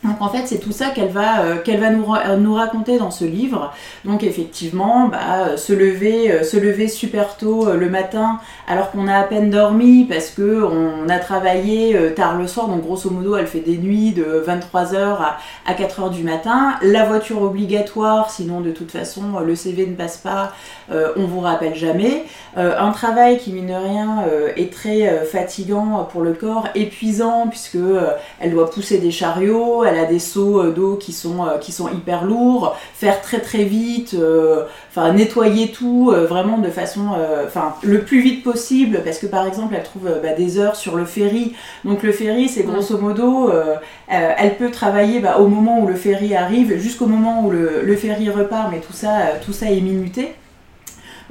Donc 0.03 0.21
en 0.21 0.29
fait 0.29 0.43
c'est 0.45 0.59
tout 0.59 0.71
ça 0.71 0.89
qu'elle 0.89 1.09
va, 1.09 1.43
euh, 1.43 1.55
euh, 1.65 2.37
nous 2.37 2.53
raconter 2.53 2.97
dans 2.97 3.11
ce 3.11 3.23
livre. 3.23 3.73
Donc 4.03 4.23
effectivement, 4.23 5.07
bah, 5.07 5.17
euh, 5.47 5.57
se, 5.57 5.71
lever, 5.71 6.43
se 6.43 6.57
lever 6.57 6.87
super 6.87 7.37
tôt 7.37 7.71
le 7.71 7.89
matin 7.89 8.39
alors 8.67 8.91
qu'on 8.91 9.07
a 9.07 9.15
à 9.15 9.23
peine 9.23 9.49
dormi 9.49 10.05
parce 10.05 10.29
que 10.29 10.63
on 10.63 11.07
a 11.09 11.19
travaillé 11.19 12.13
tard 12.15 12.37
le 12.37 12.47
soir, 12.47 12.67
donc 12.67 12.81
grosso 12.81 13.09
modo 13.09 13.37
elle 13.37 13.47
fait 13.47 13.59
des 13.59 13.77
nuits 13.77 14.11
de 14.11 14.43
23h 14.45 14.95
à, 14.95 15.37
à 15.65 15.73
4h 15.73 16.11
du 16.11 16.23
matin. 16.23 16.75
La 16.81 17.05
voiture 17.05 17.41
obligatoire, 17.41 18.29
sinon 18.29 18.61
de 18.61 18.71
toute 18.71 18.91
façon 18.91 19.39
le 19.45 19.55
CV 19.55 19.85
ne 19.85 19.95
passe 19.95 20.17
pas, 20.17 20.53
on 20.91 21.25
vous 21.25 21.39
rappelle 21.39 21.75
jamais. 21.75 22.25
Un 22.55 22.91
travail 22.91 23.37
qui 23.37 23.51
mine 23.51 23.67
de 23.67 23.73
rien 23.73 24.25
est 24.55 24.71
très 24.71 25.25
fatigant 25.25 26.07
pour 26.11 26.21
le 26.21 26.33
corps, 26.33 26.67
épuisant 26.75 27.47
puisque 27.47 27.77
elle 28.39 28.51
doit 28.51 28.69
pousser 28.69 28.97
des 28.97 29.11
chariots, 29.11 29.83
a 29.99 30.05
des 30.05 30.19
seaux 30.19 30.59
euh, 30.59 30.71
d'eau 30.71 30.95
qui 30.95 31.11
sont, 31.11 31.45
euh, 31.45 31.57
qui 31.57 31.71
sont 31.71 31.89
hyper 31.89 32.25
lourds, 32.25 32.75
faire 32.93 33.21
très 33.21 33.39
très 33.39 33.63
vite, 33.63 34.13
euh, 34.13 34.63
enfin 34.89 35.13
nettoyer 35.13 35.71
tout 35.71 36.11
vraiment 36.11 36.57
de 36.57 36.69
façon, 36.69 37.09
enfin 37.45 37.75
le 37.83 38.01
plus 38.01 38.21
vite 38.21 38.43
possible 38.43 39.01
parce 39.03 39.17
que 39.17 39.25
par 39.25 39.47
exemple 39.47 39.75
elle 39.75 39.83
trouve 39.83 40.09
bah, 40.21 40.33
des 40.37 40.59
heures 40.59 40.75
sur 40.75 40.95
le 40.95 41.05
ferry, 41.05 41.53
donc 41.83 42.03
le 42.03 42.11
ferry 42.11 42.49
c'est 42.49 42.63
grosso 42.63 42.97
modo, 42.97 43.51
elle 44.07 44.57
peut 44.57 44.71
travailler 44.71 45.19
bah, 45.19 45.39
au 45.39 45.47
moment 45.47 45.79
où 45.81 45.87
le 45.87 45.95
ferry 45.95 46.35
arrive 46.35 46.77
jusqu'au 46.77 47.07
moment 47.07 47.45
où 47.45 47.51
le, 47.51 47.81
le 47.83 47.95
ferry 47.95 48.29
repart, 48.29 48.69
mais 48.71 48.79
tout 48.79 48.93
ça, 48.93 49.33
tout 49.43 49.53
ça 49.53 49.71
est 49.71 49.81
minuté. 49.81 50.35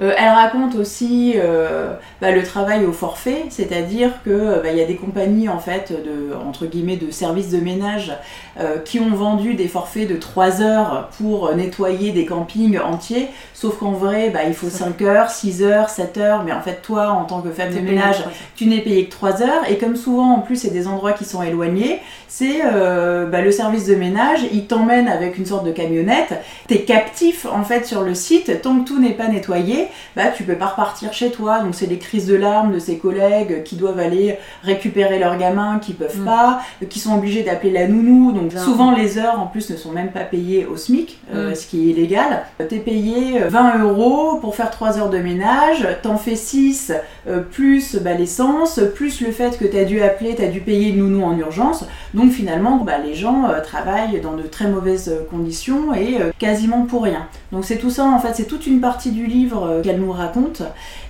Euh, 0.00 0.14
elle 0.16 0.31
raconte 0.31 0.74
aussi 0.74 1.35
euh, 1.37 1.94
bah, 2.20 2.31
le 2.31 2.42
travail 2.42 2.85
au 2.87 2.92
forfait, 2.92 3.44
c'est-à-dire 3.50 4.11
que 4.24 4.62
bah, 4.62 4.70
il 4.70 4.78
y 4.78 4.81
a 4.81 4.87
des 4.87 4.96
compagnies 4.96 5.48
en 5.48 5.59
fait 5.59 5.92
de 5.92 6.35
entre 6.35 6.66
guillemets 6.66 6.96
de 6.96 7.11
services 7.11 7.50
de 7.50 7.59
ménage 7.59 8.12
euh, 8.59 8.78
qui 8.78 9.00
ont 9.00 9.11
vendu 9.11 9.55
des 9.55 9.68
forfaits 9.68 10.09
de 10.09 10.16
3 10.16 10.62
heures 10.62 11.11
pour 11.18 11.55
nettoyer 11.55 12.12
des 12.12 12.24
campings 12.24 12.78
entiers, 12.78 13.28
sauf 13.52 13.78
qu'en 13.78 13.92
vrai 13.92 14.31
bah, 14.31 14.40
il 14.46 14.55
faut 14.55 14.70
5 14.70 15.00
heures, 15.02 15.31
6 15.31 15.62
heures, 15.62 15.90
7 15.90 16.16
heures, 16.16 16.42
mais 16.44 16.52
en 16.52 16.62
fait 16.62 16.81
toi 16.83 17.09
en 17.11 17.24
tant 17.24 17.42
que 17.42 17.50
femme 17.50 17.74
de 17.74 17.81
ménage 17.81 18.24
tu 18.57 18.66
n'es 18.66 18.81
payé 18.81 19.07
que 19.07 19.11
3 19.11 19.42
heures. 19.42 19.70
Et 19.70 19.76
comme 19.76 19.96
souvent 19.96 20.35
en 20.37 20.40
plus 20.40 20.57
c'est 20.57 20.70
des 20.70 20.88
endroits 20.88 21.12
qui 21.12 21.26
sont 21.26 21.42
éloignés, 21.42 22.00
c'est 22.35 22.62
euh, 22.64 23.27
bah, 23.27 23.42
le 23.42 23.51
service 23.51 23.85
de 23.87 23.95
ménage, 23.95 24.40
il 24.55 24.66
t'emmène 24.66 25.07
avec 25.07 25.37
une 25.37 25.45
sorte 25.45 25.66
de 25.66 25.71
camionnette, 25.71 26.33
t'es 26.66 26.81
captif 26.81 27.45
en 27.45 27.62
fait 27.62 27.85
sur 27.85 28.01
le 28.01 28.14
site 28.14 28.62
tant 28.62 28.81
que 28.81 28.88
tout 28.88 28.99
n'est 28.99 29.12
pas 29.12 29.29
nettoyé 29.29 29.88
bah 30.16 30.29
tu 30.35 30.42
peux 30.45 30.55
pas 30.55 30.68
repartir 30.68 31.12
chez 31.12 31.31
toi. 31.31 31.59
Donc 31.61 31.75
c'est 31.75 31.85
les 31.85 31.99
crises 31.99 32.27
de 32.27 32.35
larmes 32.35 32.73
de 32.73 32.79
ses 32.79 32.97
collègues 32.97 33.64
qui 33.64 33.77
doivent 33.77 33.99
aller 33.99 34.38
récupérer 34.62 35.18
leurs 35.18 35.37
gamins, 35.37 35.79
qui 35.79 35.92
peuvent 35.92 36.21
Mm. 36.21 36.25
pas, 36.25 36.61
qui 36.88 37.01
sont 37.01 37.14
obligés 37.14 37.42
d'appeler 37.42 37.71
la 37.71 37.87
nounou. 37.87 38.33
Donc 38.33 38.49
Bien. 38.49 38.62
souvent 38.62 38.92
les 38.97 39.18
heures 39.18 39.38
en 39.38 39.47
plus 39.47 39.68
ne 39.68 39.77
sont 39.77 39.92
même 39.92 40.11
pas 40.11 40.21
payées 40.25 40.64
au 40.64 40.79
SMIC, 40.79 41.18
euh, 41.35 41.51
Mm. 41.51 41.55
ce 41.55 41.66
qui 41.66 41.81
est 41.87 41.92
illégal. 41.92 42.45
T'es 42.66 42.79
payé 42.79 43.40
20 43.47 43.79
euros 43.83 44.38
pour 44.40 44.57
faire 44.57 44.71
3 44.71 44.99
heures 44.99 45.11
de 45.11 45.18
ménage, 45.18 45.87
t'en 46.03 46.16
fais 46.16 46.37
6 46.37 46.92
euh, 47.29 47.40
plus 47.40 47.97
bah, 47.97 48.14
l'essence, 48.14 48.81
plus 48.95 49.21
le 49.21 49.33
fait 49.33 49.59
que 49.59 49.66
t'as 49.66 49.85
dû 49.85 50.01
appeler, 50.01 50.35
t'as 50.35 50.47
dû 50.49 50.61
payer 50.61 50.88
une 50.88 51.01
nounou 51.01 51.25
en 51.25 51.37
urgence. 51.37 51.85
Donc 52.14 52.22
finalement, 52.31 52.79
bah, 52.79 52.99
les 52.99 53.15
gens 53.15 53.49
euh, 53.49 53.61
travaillent 53.61 54.21
dans 54.21 54.33
de 54.33 54.43
très 54.43 54.67
mauvaises 54.69 55.09
euh, 55.09 55.27
conditions 55.31 55.95
et 55.95 56.21
euh, 56.21 56.31
quasiment 56.39 56.83
pour 56.83 57.05
rien. 57.05 57.27
Donc 57.51 57.65
c'est 57.65 57.77
tout 57.77 57.91
ça, 57.91 58.05
en 58.05 58.19
fait, 58.19 58.35
c'est 58.35 58.47
toute 58.47 58.67
une 58.67 58.81
partie 58.81 59.11
du 59.11 59.27
livre 59.27 59.67
euh, 59.67 59.83
qu'elle 59.83 60.01
nous 60.01 60.13
raconte. 60.13 60.63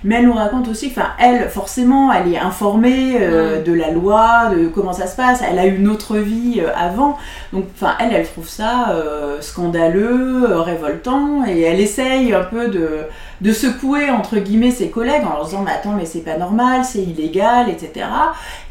Mais 0.03 0.15
elle 0.15 0.25
nous 0.25 0.33
raconte 0.33 0.67
aussi, 0.67 0.87
enfin, 0.87 1.09
elle, 1.19 1.49
forcément, 1.49 2.11
elle 2.11 2.33
est 2.33 2.37
informée 2.37 3.13
de 3.13 3.73
la 3.73 3.91
loi, 3.91 4.49
de 4.53 4.67
comment 4.67 4.91
ça 4.91 5.07
se 5.07 5.15
passe. 5.15 5.41
Elle 5.49 5.57
a 5.57 5.65
eu 5.65 5.77
une 5.77 5.87
autre 5.87 6.17
vie 6.17 6.61
avant. 6.75 7.17
Donc, 7.53 7.65
enfin, 7.73 7.93
elle, 8.01 8.11
elle 8.11 8.27
trouve 8.27 8.49
ça 8.49 8.93
scandaleux, 9.39 10.57
révoltant, 10.59 11.45
et 11.47 11.61
elle 11.61 11.79
essaye 11.79 12.33
un 12.33 12.43
peu 12.43 12.67
de, 12.67 13.03
de 13.39 13.51
secouer, 13.53 14.09
entre 14.09 14.37
guillemets, 14.39 14.71
ses 14.71 14.89
collègues 14.89 15.23
en 15.25 15.35
leur 15.35 15.45
disant, 15.45 15.61
mais 15.63 15.71
attends, 15.71 15.93
mais 15.93 16.05
c'est 16.05 16.19
pas 16.19 16.37
normal, 16.37 16.83
c'est 16.83 17.01
illégal, 17.03 17.69
etc. 17.69 18.05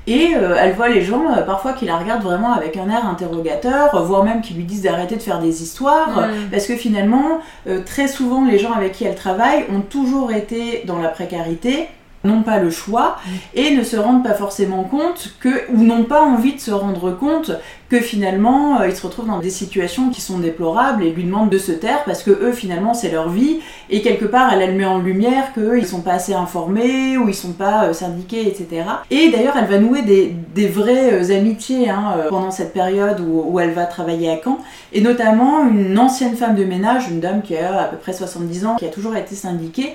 Et 0.08 0.34
euh, 0.34 0.56
elle 0.58 0.72
voit 0.72 0.88
les 0.88 1.02
gens 1.02 1.30
euh, 1.30 1.42
parfois 1.42 1.74
qui 1.74 1.84
la 1.86 1.96
regardent 1.96 2.24
vraiment 2.24 2.52
avec 2.52 2.76
un 2.76 2.90
air 2.90 3.06
interrogateur, 3.06 3.94
euh, 3.94 4.00
voire 4.00 4.24
même 4.24 4.40
qui 4.40 4.52
lui 4.54 4.64
disent 4.64 4.82
d'arrêter 4.82 5.14
de 5.16 5.22
faire 5.22 5.38
des 5.38 5.62
histoires, 5.62 6.08
Mm. 6.20 6.50
parce 6.50 6.66
que 6.66 6.74
finalement, 6.76 7.40
euh, 7.68 7.80
très 7.84 8.08
souvent, 8.08 8.44
les 8.44 8.58
gens 8.58 8.72
avec 8.72 8.92
qui 8.92 9.04
elle 9.04 9.14
travaille 9.14 9.64
ont 9.72 9.80
toujours 9.80 10.32
été 10.32 10.82
dans 10.86 10.98
la 10.98 11.08
précarité, 11.08 11.88
n'ont 12.24 12.42
pas 12.42 12.58
le 12.58 12.70
choix 12.70 13.16
et 13.54 13.74
ne 13.74 13.82
se 13.82 13.96
rendent 13.96 14.24
pas 14.24 14.34
forcément 14.34 14.84
compte 14.84 15.34
que, 15.40 15.70
ou 15.72 15.82
n'ont 15.82 16.04
pas 16.04 16.22
envie 16.22 16.54
de 16.54 16.60
se 16.60 16.70
rendre 16.70 17.10
compte 17.12 17.52
que 17.88 18.00
finalement 18.00 18.80
euh, 18.80 18.88
ils 18.88 18.96
se 18.96 19.06
retrouvent 19.06 19.26
dans 19.26 19.38
des 19.38 19.50
situations 19.50 20.08
qui 20.08 20.20
sont 20.20 20.38
déplorables 20.38 21.02
et 21.02 21.10
lui 21.10 21.24
demandent 21.24 21.50
de 21.50 21.58
se 21.58 21.72
taire 21.72 22.04
parce 22.04 22.22
que 22.22 22.30
eux 22.30 22.52
finalement 22.52 22.94
c'est 22.94 23.10
leur 23.10 23.28
vie 23.28 23.60
et 23.90 24.00
quelque 24.00 24.24
part 24.24 24.52
elle, 24.52 24.62
elle 24.62 24.74
met 24.76 24.86
en 24.86 24.98
lumière 24.98 25.52
qu'eux 25.52 25.78
ils 25.78 25.86
sont 25.86 26.00
pas 26.00 26.12
assez 26.12 26.32
informés 26.32 27.18
ou 27.18 27.28
ils 27.28 27.34
sont 27.34 27.52
pas 27.52 27.84
euh, 27.84 27.92
syndiqués 27.92 28.48
etc. 28.48 28.84
Et 29.10 29.30
d'ailleurs 29.30 29.56
elle 29.58 29.66
va 29.66 29.78
nouer 29.78 30.02
des, 30.02 30.68
vraies 30.68 31.12
euh, 31.12 31.36
amitiés 31.36 31.90
hein, 31.90 32.14
pendant 32.30 32.50
cette 32.50 32.72
période 32.72 33.20
où, 33.20 33.44
où 33.46 33.60
elle 33.60 33.72
va 33.72 33.84
travailler 33.84 34.30
à 34.30 34.38
Caen 34.42 34.58
et 34.92 35.00
notamment 35.00 35.68
une 35.68 35.98
ancienne 35.98 36.36
femme 36.36 36.54
de 36.54 36.64
ménage, 36.64 37.08
une 37.10 37.20
dame 37.20 37.42
qui 37.42 37.56
a 37.56 37.82
à 37.82 37.84
peu 37.84 37.96
près 37.96 38.12
70 38.12 38.66
ans, 38.66 38.76
qui 38.76 38.86
a 38.86 38.90
toujours 38.90 39.16
été 39.16 39.34
syndiquée 39.34 39.94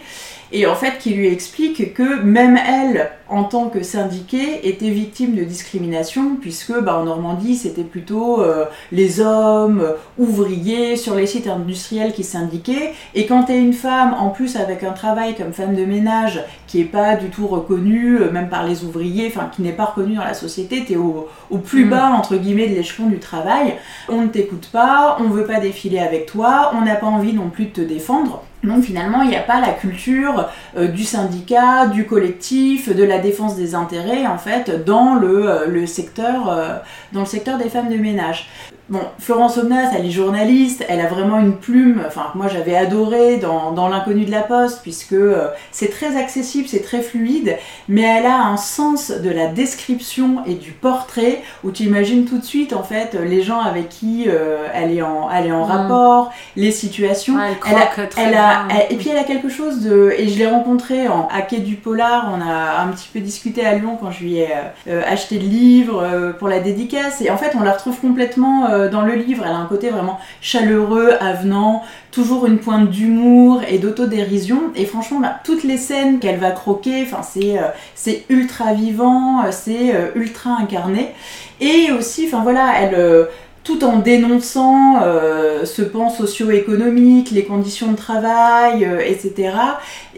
et 0.52 0.68
en 0.68 0.76
fait 0.76 0.98
qui 1.00 1.12
lui 1.12 1.28
explique 1.28 1.94
que 1.94 2.22
même 2.22 2.58
elle, 2.58 3.10
en 3.30 3.44
tant 3.44 3.70
que 3.70 3.84
syndiquée, 3.84 4.68
était 4.68 4.90
victime 4.90 5.36
de 5.36 5.44
discrimination, 5.44 6.38
puisque 6.40 6.78
bah, 6.80 6.98
en 6.98 7.06
Normandie 7.06 7.56
c'était 7.56 7.84
plutôt 7.84 8.42
euh, 8.42 8.66
les 8.92 9.20
hommes 9.20 9.82
euh, 9.82 9.94
ouvriers 10.18 10.96
sur 10.96 11.16
les 11.16 11.26
sites 11.28 11.48
industriels 11.48 12.14
qui 12.14 12.24
syndiquaient, 12.24 12.94
et 13.16 13.26
quand 13.26 13.46
tu 13.46 13.54
es 13.54 13.60
une 13.60 13.74
femme, 13.74 14.16
en 14.20 14.30
plus 14.30 14.56
avec 14.56 14.84
un 14.84 14.94
travail 14.94 15.36
comme 15.36 15.54
femme 15.54 15.76
de 15.76 15.86
ménage, 15.86 16.44
qui 16.68 16.82
est 16.82 16.86
pas 16.86 17.16
du 17.16 17.30
tout 17.30 17.48
reconnu, 17.48 18.18
euh, 18.22 18.32
même 18.32 18.50
par 18.50 18.66
les 18.66 18.84
ouvriers, 18.84 19.28
enfin 19.28 19.50
qui 19.54 19.62
n'est 19.62 19.72
pas 19.72 19.86
reconnu 19.86 20.16
dans 20.16 20.24
la 20.24 20.34
société, 20.34 20.84
tu 20.86 20.94
es 20.94 20.98
au, 20.98 21.28
au 21.50 21.58
plus 21.58 21.88
Mm. 21.88 21.90
bas, 21.90 22.10
entre 22.10 22.36
guillemets, 22.36 22.68
de 22.68 22.76
l'échelon 22.76 23.08
du 23.08 23.20
travail, 23.20 23.76
on 24.10 24.22
ne 24.22 24.28
t'écoute 24.28 24.70
pas, 24.72 25.18
on 25.20 25.30
veut 25.30 25.46
pas 25.46 25.60
défiler 25.60 26.00
avec 26.00 26.26
toi, 26.26 26.72
on 26.76 26.82
n'a 26.82 26.96
pas 26.96 27.08
envie 27.08 27.34
non 27.34 27.50
plus 27.50 27.66
de 27.66 27.72
te 27.72 27.82
défendre. 27.82 28.44
Donc 28.68 28.84
finalement, 28.84 29.22
il 29.22 29.30
n'y 29.30 29.36
a 29.36 29.42
pas 29.42 29.60
la 29.60 29.72
culture 29.72 30.50
euh, 30.78 30.88
du 30.88 31.04
syndicat, 31.04 31.88
du 31.88 32.06
collectif, 32.06 32.94
de 32.94 33.04
la 33.04 33.20
défense 33.20 33.56
des 33.56 33.76
intérêts 33.76 34.28
en 34.28 34.38
fait 34.38 34.84
dans 34.86 35.16
le, 35.16 35.50
euh, 35.50 35.68
euh, 35.68 36.78
dans 37.14 37.20
le 37.22 37.26
secteur 37.26 37.58
des 37.58 37.70
femmes 37.70 37.90
de 37.90 37.98
ménage. 37.98 38.50
Bon, 38.90 39.02
Florence 39.20 39.58
Omnas, 39.58 39.92
elle 39.98 40.06
est 40.06 40.12
journaliste, 40.12 40.86
elle 40.88 41.02
a 41.02 41.08
vraiment 41.08 41.40
une 41.40 41.58
plume, 41.58 42.02
enfin 42.08 42.28
que 42.32 42.38
moi 42.38 42.48
j'avais 42.48 42.74
adoré 42.74 43.36
dans, 43.36 43.72
dans 43.74 43.90
l'inconnu 43.90 44.24
de 44.24 44.32
la 44.32 44.40
poste, 44.42 44.80
puisque 44.82 45.12
euh, 45.12 45.48
c'est 45.72 45.90
très 45.92 46.16
accessible, 46.16 46.70
c'est 46.70 46.82
très 46.84 47.02
fluide, 47.02 47.58
mais 47.90 48.04
elle 48.04 48.26
a 48.26 48.46
un 48.46 48.56
sens 48.56 49.12
de 49.12 49.30
la 49.30 49.48
description 49.48 50.38
et 50.46 50.54
du 50.54 50.72
portrait, 50.72 51.42
où 51.66 51.72
tu 51.72 51.84
imagines 51.84 52.24
tout 52.24 52.38
de 52.38 52.46
suite 52.46 52.72
en 52.72 52.84
fait 52.84 53.18
les 53.22 53.42
gens 53.42 53.60
avec 53.60 53.90
qui 53.90 54.24
euh, 54.30 54.68
elle 54.74 54.96
est 54.96 55.02
en, 55.02 55.30
elle 55.32 55.48
est 55.48 55.52
en 55.52 55.66
Mm. 55.68 55.70
rapport, 55.72 56.32
les 56.56 56.72
situations. 56.72 57.36
Ouais, 57.36 57.58
elle 57.66 57.74
Elle 57.76 57.82
a- 57.82 57.86
très 58.08 58.22
Elle 58.24 58.30
bien. 58.32 58.42
a, 58.42 58.68
elle- 58.70 58.94
et 58.94 58.96
puis 58.96 59.10
elle 59.10 59.18
a 59.18 59.26
quelque 59.26 59.50
chose 59.50 59.82
de. 59.82 60.14
Et 60.18 60.30
je 60.30 60.40
l'ai 60.40 60.48
rencontrée 60.48 61.10
en, 61.10 61.28
Quai 61.50 61.58
du 61.60 61.76
Polar, 61.76 62.32
on 62.34 62.42
a 62.42 62.82
un 62.84 62.88
petit 62.88 63.10
peu 63.12 63.20
discuté 63.20 63.66
à 63.66 63.74
Lyon 63.76 63.98
quand 64.00 64.12
je 64.12 64.24
lui 64.24 64.38
ai 64.38 64.48
euh, 64.88 65.02
acheté 65.06 65.40
le 65.40 65.46
livre 65.48 66.34
pour 66.40 66.48
la 66.48 66.60
dédicace. 66.62 67.22
Et 67.22 67.30
en 67.30 67.38
fait, 67.38 67.52
on 67.60 67.64
la 67.64 67.74
retrouve 67.74 68.00
complètement 68.00 68.70
euh, 68.78 68.90
dans 68.90 69.02
le 69.02 69.16
livre. 69.16 69.44
Elle 69.46 69.54
a 69.54 69.58
un 69.58 69.66
côté 69.66 69.90
vraiment 69.90 70.20
chaleureux, 70.42 71.12
avenant, 71.20 71.84
toujours 72.12 72.46
une 72.46 72.60
pointe 72.60 72.90
d'humour 72.90 73.62
et 73.68 73.78
d'autodérision. 73.78 74.72
Et 74.76 74.86
franchement, 74.86 75.22
toutes 75.44 75.64
les 75.64 75.78
scènes 75.78 76.20
qu'elle 76.20 76.40
va 76.40 76.52
croquer, 76.52 77.06
euh, 77.06 77.68
c'est 77.96 78.26
ultra 78.30 78.74
vivant, 78.74 79.44
euh, 79.44 79.50
c'est 79.52 79.94
ultra 80.16 80.58
incarné. 80.60 81.14
Et 81.60 81.92
aussi, 81.92 82.26
enfin 82.28 82.44
voilà, 82.44 82.74
elle. 82.80 83.28
Tout 83.68 83.84
en 83.84 83.98
dénonçant 83.98 85.02
euh, 85.04 85.66
ce 85.66 85.82
pan 85.82 86.10
socio-économique, 86.10 87.32
les 87.32 87.44
conditions 87.44 87.92
de 87.92 87.98
travail, 87.98 88.86
euh, 88.86 89.02
etc. 89.02 89.52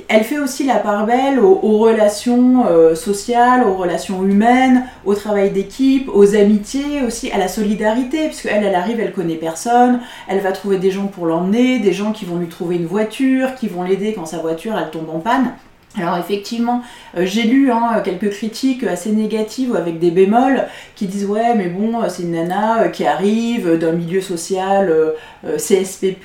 Elle 0.07 0.23
fait 0.23 0.37
aussi 0.37 0.65
la 0.65 0.75
part 0.75 1.07
belle 1.07 1.39
aux, 1.39 1.59
aux 1.63 1.79
relations 1.79 2.67
euh, 2.67 2.93
sociales, 2.93 3.63
aux 3.67 3.73
relations 3.73 4.23
humaines, 4.23 4.85
au 5.03 5.15
travail 5.15 5.49
d'équipe, 5.49 6.11
aux 6.13 6.35
amitiés, 6.35 7.01
aussi 7.07 7.31
à 7.31 7.39
la 7.39 7.47
solidarité, 7.47 8.27
puisque 8.27 8.45
elle, 8.45 8.63
elle 8.63 8.75
arrive, 8.75 8.99
elle 8.99 9.13
connaît 9.13 9.33
personne, 9.33 9.99
elle 10.27 10.41
va 10.41 10.51
trouver 10.51 10.77
des 10.77 10.91
gens 10.91 11.07
pour 11.07 11.25
l'emmener, 11.25 11.79
des 11.79 11.91
gens 11.91 12.11
qui 12.11 12.25
vont 12.25 12.37
lui 12.37 12.49
trouver 12.49 12.75
une 12.75 12.85
voiture, 12.85 13.55
qui 13.55 13.67
vont 13.67 13.81
l'aider 13.81 14.13
quand 14.13 14.27
sa 14.27 14.37
voiture 14.37 14.75
elle 14.77 14.91
tombe 14.91 15.09
en 15.09 15.21
panne. 15.21 15.53
Alors 15.97 16.17
effectivement, 16.17 16.83
euh, 17.17 17.25
j'ai 17.25 17.43
lu 17.43 17.71
hein, 17.71 18.01
quelques 18.03 18.29
critiques 18.29 18.83
assez 18.83 19.11
négatives 19.11 19.71
ou 19.71 19.75
avec 19.75 19.97
des 19.97 20.11
bémols 20.11 20.67
qui 20.99 21.07
disent 21.07 21.25
ouais 21.25 21.55
mais 21.55 21.67
bon 21.67 22.01
euh, 22.01 22.09
c'est 22.09 22.23
une 22.23 22.33
nana 22.33 22.81
euh, 22.81 22.87
qui 22.89 23.07
arrive 23.07 23.77
d'un 23.77 23.93
milieu 23.93 24.19
social 24.19 24.89
euh, 24.91 25.57
CSP+, 25.57 26.17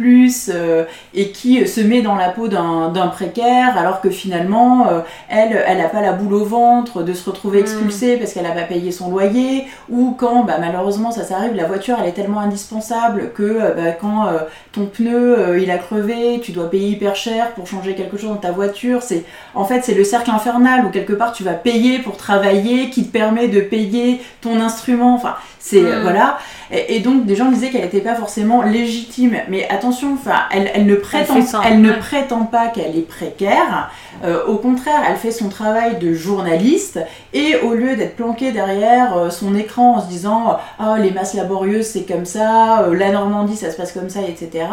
et 1.14 1.29
qui 1.31 1.66
se 1.68 1.81
met 1.81 2.03
dans 2.03 2.16
la 2.16 2.31
peau 2.31 2.48
d'un 2.48 3.07
précaire 3.12 3.79
alors 3.79 4.00
que 4.00 4.11
finalement 4.11 4.88
elle 5.29 5.62
elle 5.66 5.79
n'a 5.79 5.88
pas 5.88 6.00
la 6.00 6.12
boule 6.12 6.35
au 6.35 6.44
ventre 6.44 7.05
de 7.05 7.12
se 7.12 7.31
retrouver 7.31 7.61
Mm. 7.61 7.62
expulsée 7.62 8.16
parce 8.16 8.33
qu'elle 8.33 8.42
n'a 8.42 8.50
pas 8.50 8.62
payé 8.62 8.90
son 8.90 9.11
loyer 9.11 9.66
ou 9.88 10.16
quand 10.18 10.42
bah, 10.42 10.57
malheureusement 10.59 11.12
ça 11.12 11.22
s'arrive 11.22 11.55
la 11.55 11.66
voiture 11.66 11.96
elle 12.03 12.09
est 12.09 12.12
tellement 12.12 12.40
indispensable 12.40 13.31
que 13.33 13.61
bah, 13.77 13.92
quand 13.92 14.27
ton 14.72 14.87
pneu 14.87 15.61
il 15.62 15.70
a 15.70 15.79
crevé 15.79 16.40
tu 16.42 16.50
dois 16.50 16.68
payer 16.68 16.88
hyper 16.88 17.14
cher 17.14 17.53
pour 17.53 17.68
changer 17.68 17.94
quelque 17.94 18.16
chose 18.16 18.31
dans 18.31 18.37
ta 18.37 18.50
voiture 18.50 19.03
c'est 19.03 19.24
en 19.55 19.64
fait, 19.64 19.83
c'est 19.85 19.95
le 19.95 20.05
cercle 20.05 20.31
infernal 20.31 20.85
où 20.87 20.90
quelque 20.90 21.12
part 21.12 21.33
tu 21.33 21.45
vas 21.45 21.53
payer 21.55 21.99
pour 22.01 22.17
travailler, 22.17 22.90
qui 22.90 23.07
te 23.07 23.12
permet 23.12 23.49
de 23.49 23.61
payer 23.61 24.21
ton 24.40 24.61
instrument. 24.61 25.14
Enfin, 25.14 25.35
c'est 25.59 25.81
Mm. 25.81 25.87
euh, 25.87 26.03
voilà. 26.03 26.38
Et, 26.74 26.96
et 26.96 27.00
donc 27.00 27.24
des 27.24 27.37
gens 27.37 27.50
disaient 27.50 27.70
qu'elle 27.70 27.82
n'était 27.82 28.00
pas 28.00 28.14
forcément 28.16 28.62
légitime. 28.62 29.37
Mais 29.48 29.68
attention, 29.68 30.16
elle, 30.50 30.70
elle 30.74 30.87
ne 30.87 30.96
prétend, 30.96 31.34
fait 31.34 31.42
ça, 31.42 31.60
elle 31.64 31.80
ne 31.80 31.90
ouais. 31.90 31.98
prétend 31.98 32.44
pas 32.44 32.68
qu'elle 32.68 32.96
est 32.96 33.08
précaire. 33.08 33.90
Euh, 34.24 34.44
au 34.46 34.56
contraire, 34.56 35.02
elle 35.08 35.16
fait 35.16 35.30
son 35.30 35.48
travail 35.48 35.98
de 35.98 36.14
journaliste 36.14 37.00
et 37.32 37.56
au 37.56 37.74
lieu 37.74 37.96
d'être 37.96 38.16
planquée 38.16 38.52
derrière 38.52 39.16
euh, 39.16 39.30
son 39.30 39.54
écran 39.54 39.96
en 39.96 40.00
se 40.00 40.08
disant 40.08 40.58
ah 40.78 40.96
les 40.98 41.10
masses 41.10 41.34
laborieuses 41.34 41.87
c'est 41.87 42.04
comme 42.04 42.24
ça, 42.24 42.82
euh, 42.82 42.94
la 42.94 43.10
Normandie 43.10 43.56
ça 43.56 43.70
se 43.70 43.76
passe 43.76 43.92
comme 43.92 44.08
ça, 44.08 44.20
etc. 44.22 44.66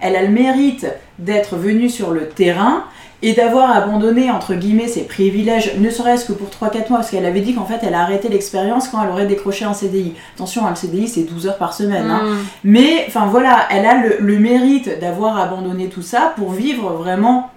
Elle 0.00 0.16
a 0.16 0.22
le 0.22 0.28
mérite 0.28 0.86
d'être 1.18 1.56
venue 1.56 1.88
sur 1.88 2.10
le 2.10 2.28
terrain 2.28 2.84
et 3.22 3.32
d'avoir 3.32 3.74
abandonné 3.74 4.30
entre 4.30 4.54
guillemets 4.54 4.86
ses 4.86 5.02
privilèges, 5.02 5.74
ne 5.78 5.90
serait-ce 5.90 6.24
que 6.24 6.32
pour 6.32 6.48
3-4 6.48 6.88
mois, 6.88 6.98
parce 6.98 7.10
qu'elle 7.10 7.26
avait 7.26 7.40
dit 7.40 7.54
qu'en 7.54 7.64
fait 7.64 7.80
elle 7.82 7.94
a 7.94 8.02
arrêté 8.02 8.28
l'expérience 8.28 8.88
quand 8.88 9.02
elle 9.02 9.10
aurait 9.10 9.26
décroché 9.26 9.64
un 9.64 9.74
CDI. 9.74 10.14
Attention, 10.36 10.66
un 10.66 10.74
CDI 10.74 11.08
c'est 11.08 11.22
12 11.22 11.47
heures 11.48 11.58
par 11.58 11.72
semaine. 11.74 12.08
hein. 12.10 12.22
Mm. 12.24 12.36
Mais 12.64 13.04
enfin 13.08 13.26
voilà, 13.26 13.66
elle 13.70 13.84
a 13.86 13.94
le, 14.02 14.16
le 14.20 14.38
mérite 14.38 15.00
d'avoir 15.00 15.38
abandonné 15.38 15.88
tout 15.88 16.02
ça 16.02 16.32
pour 16.36 16.52
vivre 16.52 16.92
vraiment 16.92 17.50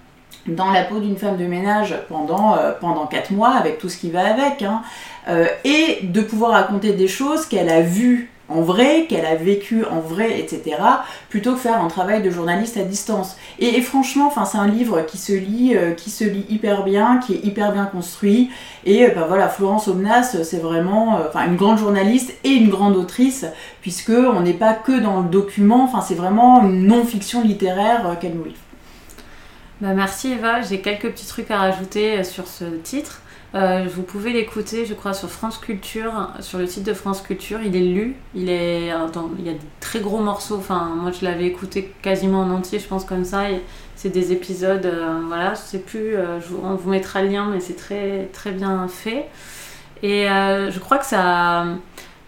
dans 0.47 0.71
la 0.71 0.83
peau 0.83 0.97
d'une 0.99 1.17
femme 1.17 1.37
de 1.37 1.45
ménage 1.45 1.93
pendant, 2.09 2.55
euh, 2.55 2.71
pendant 2.81 3.05
4 3.05 3.29
mois 3.31 3.49
avec 3.51 3.77
tout 3.77 3.89
ce 3.89 3.97
qui 3.97 4.09
va 4.09 4.25
avec. 4.33 4.63
hein. 4.63 4.81
Euh, 5.27 5.45
et 5.63 5.99
de 6.01 6.21
pouvoir 6.21 6.53
raconter 6.53 6.93
des 6.93 7.07
choses 7.07 7.45
qu'elle 7.45 7.69
a 7.69 7.81
vues 7.81 8.30
en 8.51 8.61
vrai, 8.61 9.05
qu'elle 9.07 9.25
a 9.25 9.35
vécu 9.35 9.85
en 9.85 9.99
vrai, 9.99 10.39
etc., 10.39 10.77
plutôt 11.29 11.53
que 11.53 11.59
faire 11.59 11.81
un 11.81 11.87
travail 11.87 12.21
de 12.21 12.29
journaliste 12.29 12.77
à 12.77 12.83
distance. 12.83 13.37
Et, 13.59 13.81
franchement, 13.81 14.31
c'est 14.45 14.57
un 14.57 14.67
livre 14.67 15.01
qui 15.05 15.17
se 15.17 15.33
lit, 15.33 15.75
euh, 15.75 15.91
qui 15.91 16.09
se 16.09 16.23
lit 16.23 16.45
hyper 16.49 16.83
bien, 16.83 17.19
qui 17.19 17.33
est 17.33 17.45
hyper 17.45 17.71
bien 17.71 17.85
construit. 17.85 18.49
Et 18.85 19.05
euh, 19.05 19.09
ben 19.13 19.25
voilà, 19.27 19.49
Florence 19.49 19.87
Omnas, 19.87 20.37
c'est 20.43 20.61
vraiment, 20.61 21.17
euh, 21.17 21.45
une 21.47 21.55
grande 21.55 21.77
journaliste 21.77 22.33
et 22.43 22.49
une 22.49 22.69
grande 22.69 22.95
autrice, 22.95 23.45
puisque 23.81 24.09
on 24.09 24.41
n'est 24.41 24.53
pas 24.53 24.73
que 24.73 24.99
dans 24.99 25.21
le 25.21 25.29
document. 25.29 25.89
C'est 26.01 26.15
vraiment 26.15 26.63
une 26.63 26.87
non-fiction 26.87 27.43
littéraire 27.43 28.07
euh, 28.07 28.15
qu'elle 28.15 28.33
nous 28.33 28.45
livre. 28.45 28.57
Bah, 29.81 29.93
merci 29.93 30.33
Eva, 30.33 30.61
j'ai 30.61 30.79
quelques 30.79 31.09
petits 31.11 31.25
trucs 31.25 31.49
à 31.49 31.57
rajouter 31.57 32.19
euh, 32.19 32.23
sur 32.23 32.47
ce 32.47 32.65
titre. 32.65 33.20
Euh, 33.53 33.85
vous 33.93 34.03
pouvez 34.03 34.31
l'écouter, 34.31 34.85
je 34.85 34.93
crois, 34.93 35.13
sur 35.13 35.29
France 35.29 35.57
Culture, 35.57 36.29
sur 36.39 36.57
le 36.57 36.67
site 36.67 36.85
de 36.85 36.93
France 36.93 37.21
Culture. 37.21 37.59
Il 37.61 37.75
est 37.75 37.81
lu, 37.81 38.15
il, 38.33 38.49
est, 38.49 38.87
il 38.87 39.45
y 39.45 39.49
a 39.49 39.53
des 39.53 39.59
très 39.81 39.99
gros 39.99 40.19
morceaux. 40.19 40.55
Enfin, 40.55 40.95
moi, 40.95 41.11
je 41.11 41.25
l'avais 41.25 41.45
écouté 41.45 41.93
quasiment 42.01 42.41
en 42.41 42.49
entier, 42.51 42.79
je 42.79 42.87
pense, 42.87 43.03
comme 43.03 43.25
ça. 43.25 43.43
C'est 43.95 44.09
des 44.09 44.31
épisodes, 44.31 44.85
euh, 44.85 45.21
voilà, 45.27 45.53
je 45.53 45.59
sais 45.59 45.79
plus, 45.79 46.15
euh, 46.15 46.39
on 46.63 46.75
vous 46.75 46.89
mettra 46.89 47.21
le 47.21 47.27
lien, 47.29 47.47
mais 47.51 47.59
c'est 47.59 47.75
très, 47.75 48.29
très 48.33 48.51
bien 48.51 48.87
fait. 48.87 49.27
Et 50.01 50.29
euh, 50.29 50.71
je 50.71 50.79
crois 50.79 50.97
que 50.97 51.05
ça. 51.05 51.65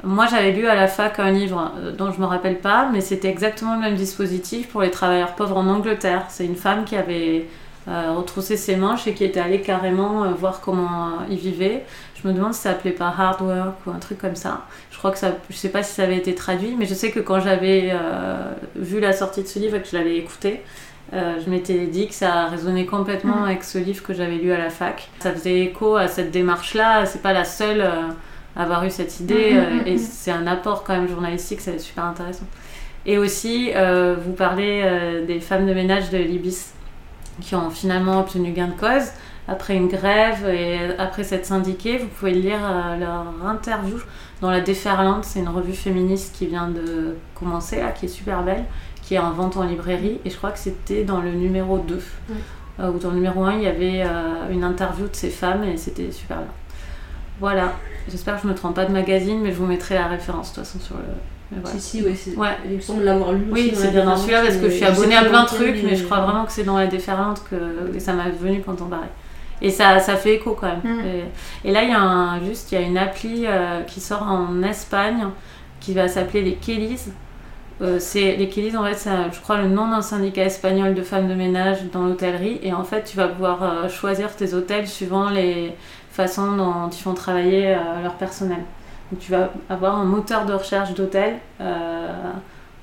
Moi, 0.04 0.28
j'avais 0.30 0.52
lu 0.52 0.68
à 0.68 0.76
la 0.76 0.88
fac 0.88 1.18
un 1.20 1.32
livre 1.32 1.72
dont 1.98 2.12
je 2.12 2.20
me 2.20 2.26
rappelle 2.26 2.60
pas, 2.60 2.90
mais 2.92 3.00
c'était 3.00 3.30
exactement 3.30 3.76
le 3.76 3.82
même 3.82 3.96
dispositif 3.96 4.68
pour 4.68 4.82
les 4.82 4.92
travailleurs 4.92 5.34
pauvres 5.36 5.58
en 5.58 5.68
Angleterre. 5.68 6.26
C'est 6.28 6.46
une 6.46 6.58
femme 6.58 6.84
qui 6.84 6.98
avait 6.98 7.48
euh, 7.88 8.14
retroussé 8.16 8.56
ses 8.58 8.76
manches 8.76 9.08
et 9.08 9.14
qui 9.14 9.24
était 9.26 9.40
allée 9.40 9.62
carrément 9.62 10.24
euh, 10.24 10.30
voir 10.30 10.62
comment 10.62 11.08
euh, 11.08 11.26
ils 11.30 11.38
vivaient. 11.38 11.84
Je 12.22 12.28
me 12.28 12.34
demande 12.34 12.54
si 12.54 12.62
ça 12.62 12.72
s'appelait 12.72 12.92
pas 12.92 13.14
hard 13.18 13.42
work 13.42 13.76
ou 13.86 13.92
un 13.92 14.00
truc 14.00 14.18
comme 14.20 14.36
ça. 14.36 14.62
Je 14.92 14.98
crois 14.98 15.12
que 15.12 15.18
ça, 15.18 15.32
je 15.50 15.56
sais 15.56 15.70
pas 15.70 15.84
si 15.84 15.94
ça 15.94 16.04
avait 16.04 16.18
été 16.18 16.34
traduit, 16.36 16.76
mais 16.78 16.86
je 16.86 16.94
sais 16.94 17.12
que 17.12 17.20
quand 17.20 17.42
j'avais 17.42 17.94
vu 18.78 19.02
la 19.02 19.12
sortie 19.12 19.44
de 19.44 19.48
ce 19.48 19.60
livre 19.60 19.76
et 19.76 19.82
que 19.82 19.88
je 19.90 19.98
l'avais 19.98 20.16
écouté, 20.16 20.62
euh, 21.14 21.36
je 21.44 21.50
m'étais 21.50 21.86
dit 21.86 22.08
que 22.08 22.14
ça 22.14 22.48
résonnait 22.48 22.86
complètement 22.86 23.38
Mhm. 23.38 23.46
avec 23.46 23.64
ce 23.64 23.78
livre 23.78 24.02
que 24.04 24.14
j'avais 24.14 24.36
lu 24.38 24.52
à 24.52 24.58
la 24.58 24.70
fac. 24.70 25.10
Ça 25.20 25.32
faisait 25.32 25.60
écho 25.60 25.96
à 25.96 26.08
cette 26.08 26.32
démarche-là. 26.32 27.06
C'est 27.06 27.22
pas 27.22 27.34
la 27.34 27.46
seule 27.46 27.82
euh, 27.82 28.10
à 28.56 28.64
avoir 28.64 28.84
eu 28.86 28.90
cette 28.90 29.20
idée 29.20 29.52
Mhm, 29.54 29.60
euh, 29.60 29.86
et 29.86 29.92
mhm. 29.94 29.98
c'est 29.98 30.32
un 30.32 30.48
apport 30.48 30.84
quand 30.84 30.94
même 30.94 31.08
journalistique. 31.08 31.62
C'est 31.62 31.78
super 31.80 32.06
intéressant. 32.06 32.46
Et 33.06 33.18
aussi, 33.18 33.70
vous 34.26 34.32
parlez 34.32 35.22
des 35.28 35.42
femmes 35.42 35.68
de 35.68 35.74
ménage 35.74 36.10
de 36.10 36.18
l'Ibis 36.18 36.72
qui 37.42 37.56
ont 37.56 37.70
finalement 37.70 38.20
obtenu 38.20 38.52
gain 38.52 38.68
de 38.68 38.80
cause 38.80 39.10
après 39.48 39.76
une 39.76 39.88
grève 39.88 40.48
et 40.48 40.96
après 40.98 41.24
s'être 41.24 41.46
syndiquées. 41.46 41.98
Vous 41.98 42.08
pouvez 42.08 42.32
lire 42.32 42.60
euh, 42.62 42.98
leur 42.98 43.50
interview 43.50 43.98
dans 44.42 44.52
La 44.52 44.62
Déferlante. 44.62 45.26
C'est 45.26 45.40
une 45.40 45.50
revue 45.50 45.74
féministe 45.74 46.36
qui 46.38 46.48
vient 46.48 46.70
de 46.70 47.16
commencer, 47.36 47.78
là, 47.80 47.92
qui 47.92 48.06
est 48.06 48.10
super 48.10 48.44
belle, 48.44 48.64
qui 49.02 49.16
est 49.16 49.20
en 49.20 49.32
vente 49.32 49.58
en 49.58 49.64
librairie. 49.64 50.20
Et 50.26 50.30
je 50.30 50.38
crois 50.38 50.52
que 50.52 50.60
c'était 50.60 51.04
dans 51.04 51.20
le 51.20 51.32
numéro 51.32 51.78
2. 51.80 51.96
Oui. 52.30 52.36
Euh, 52.80 52.90
ou 52.90 52.98
dans 52.98 53.10
le 53.10 53.16
numéro 53.16 53.44
1, 53.44 53.58
il 53.58 53.64
y 53.64 53.68
avait 53.68 54.04
euh, 54.04 54.50
une 54.50 54.64
interview 54.64 55.08
de 55.08 55.16
ces 55.16 55.30
femmes 55.30 55.64
et 55.64 55.78
c'était 55.78 56.12
super 56.12 56.38
bien. 56.38 56.48
Voilà. 57.40 57.74
J'espère 58.10 58.36
que 58.36 58.42
je 58.42 58.48
ne 58.48 58.54
me 58.54 58.58
trompe 58.58 58.76
pas 58.76 58.86
de 58.86 58.92
magazine, 58.92 59.42
mais 59.42 59.52
je 59.52 59.58
vous 59.58 59.66
mettrai 59.66 59.96
la 59.96 60.08
référence 60.08 60.52
de 60.52 60.56
toute 60.56 60.66
façon 60.66 60.80
sur 60.80 60.96
le. 60.96 61.04
Voilà. 61.52 61.78
Si, 61.78 62.04
si, 62.16 62.36
ouais, 62.36 62.48
il 62.66 62.78
me 62.78 62.82
semble 62.82 63.04
l'avoir 63.04 63.34
lu. 63.34 63.46
Oui, 63.52 63.74
c'est 63.76 63.92
bien 63.92 64.06
dans 64.06 64.18
celui-là 64.18 64.42
parce 64.42 64.58
que 64.58 64.70
je 64.70 64.76
suis 64.76 64.86
abonnée 64.86 65.16
à 65.16 65.26
plein 65.26 65.44
de 65.44 65.48
trucs, 65.48 65.84
mais 65.84 65.96
je 65.96 66.04
crois 66.04 66.22
vraiment 66.22 66.46
que 66.46 66.52
c'est 66.52 66.64
dans 66.64 66.78
la 66.78 66.88
déferlante 66.88 67.44
que 67.50 68.00
ça 68.00 68.14
m'a 68.14 68.30
venu 68.30 68.62
quand 68.66 68.82
on 68.82 68.86
parlait. 68.86 69.08
Et 69.62 69.70
ça, 69.70 70.00
ça 70.00 70.16
fait 70.16 70.36
écho 70.36 70.58
quand 70.60 70.68
même. 70.68 70.82
Mm. 70.84 71.06
Et, 71.06 71.70
et 71.70 71.72
là, 71.72 71.84
il 71.84 71.90
y 71.90 71.94
a 71.94 72.02
un, 72.02 72.44
juste, 72.44 72.72
il 72.72 72.76
y 72.76 72.84
a 72.84 72.86
une 72.86 72.98
appli 72.98 73.46
euh, 73.46 73.82
qui 73.84 74.02
sort 74.02 74.24
en 74.24 74.62
Espagne 74.64 75.28
qui 75.80 75.94
va 75.94 76.08
s'appeler 76.08 76.42
les 76.42 76.56
Kellys. 76.56 77.12
Euh, 77.82 77.98
c'est 78.00 78.36
les 78.36 78.50
Kellys, 78.50 78.76
en 78.78 78.84
fait, 78.84 78.96
c'est, 78.96 79.10
je 79.32 79.40
crois, 79.40 79.58
le 79.58 79.68
nom 79.68 79.90
d'un 79.90 80.02
syndicat 80.02 80.44
espagnol 80.44 80.94
de 80.94 81.02
femmes 81.02 81.28
de 81.28 81.34
ménage 81.34 81.80
dans 81.92 82.06
l'hôtellerie. 82.06 82.60
Et 82.64 82.74
en 82.74 82.84
fait, 82.84 83.04
tu 83.04 83.18
vas 83.18 83.28
pouvoir 83.28 83.64
euh, 83.64 83.90
choisir 83.90 84.36
tes 84.36 84.54
hôtels 84.54 84.88
suivant 84.88 85.30
les 85.30 85.74
façons 86.12 86.52
dont 86.54 86.90
ils 86.90 87.02
font 87.02 87.14
travailler 87.14 87.74
euh, 87.74 88.02
leur 88.04 88.14
personnel. 88.16 88.60
Tu 89.20 89.32
vas 89.32 89.50
avoir 89.70 89.98
un 89.98 90.06
moteur 90.06 90.46
de 90.46 90.54
recherche 90.54 90.94
d'hôtel. 90.94 91.36
euh, 91.62 92.08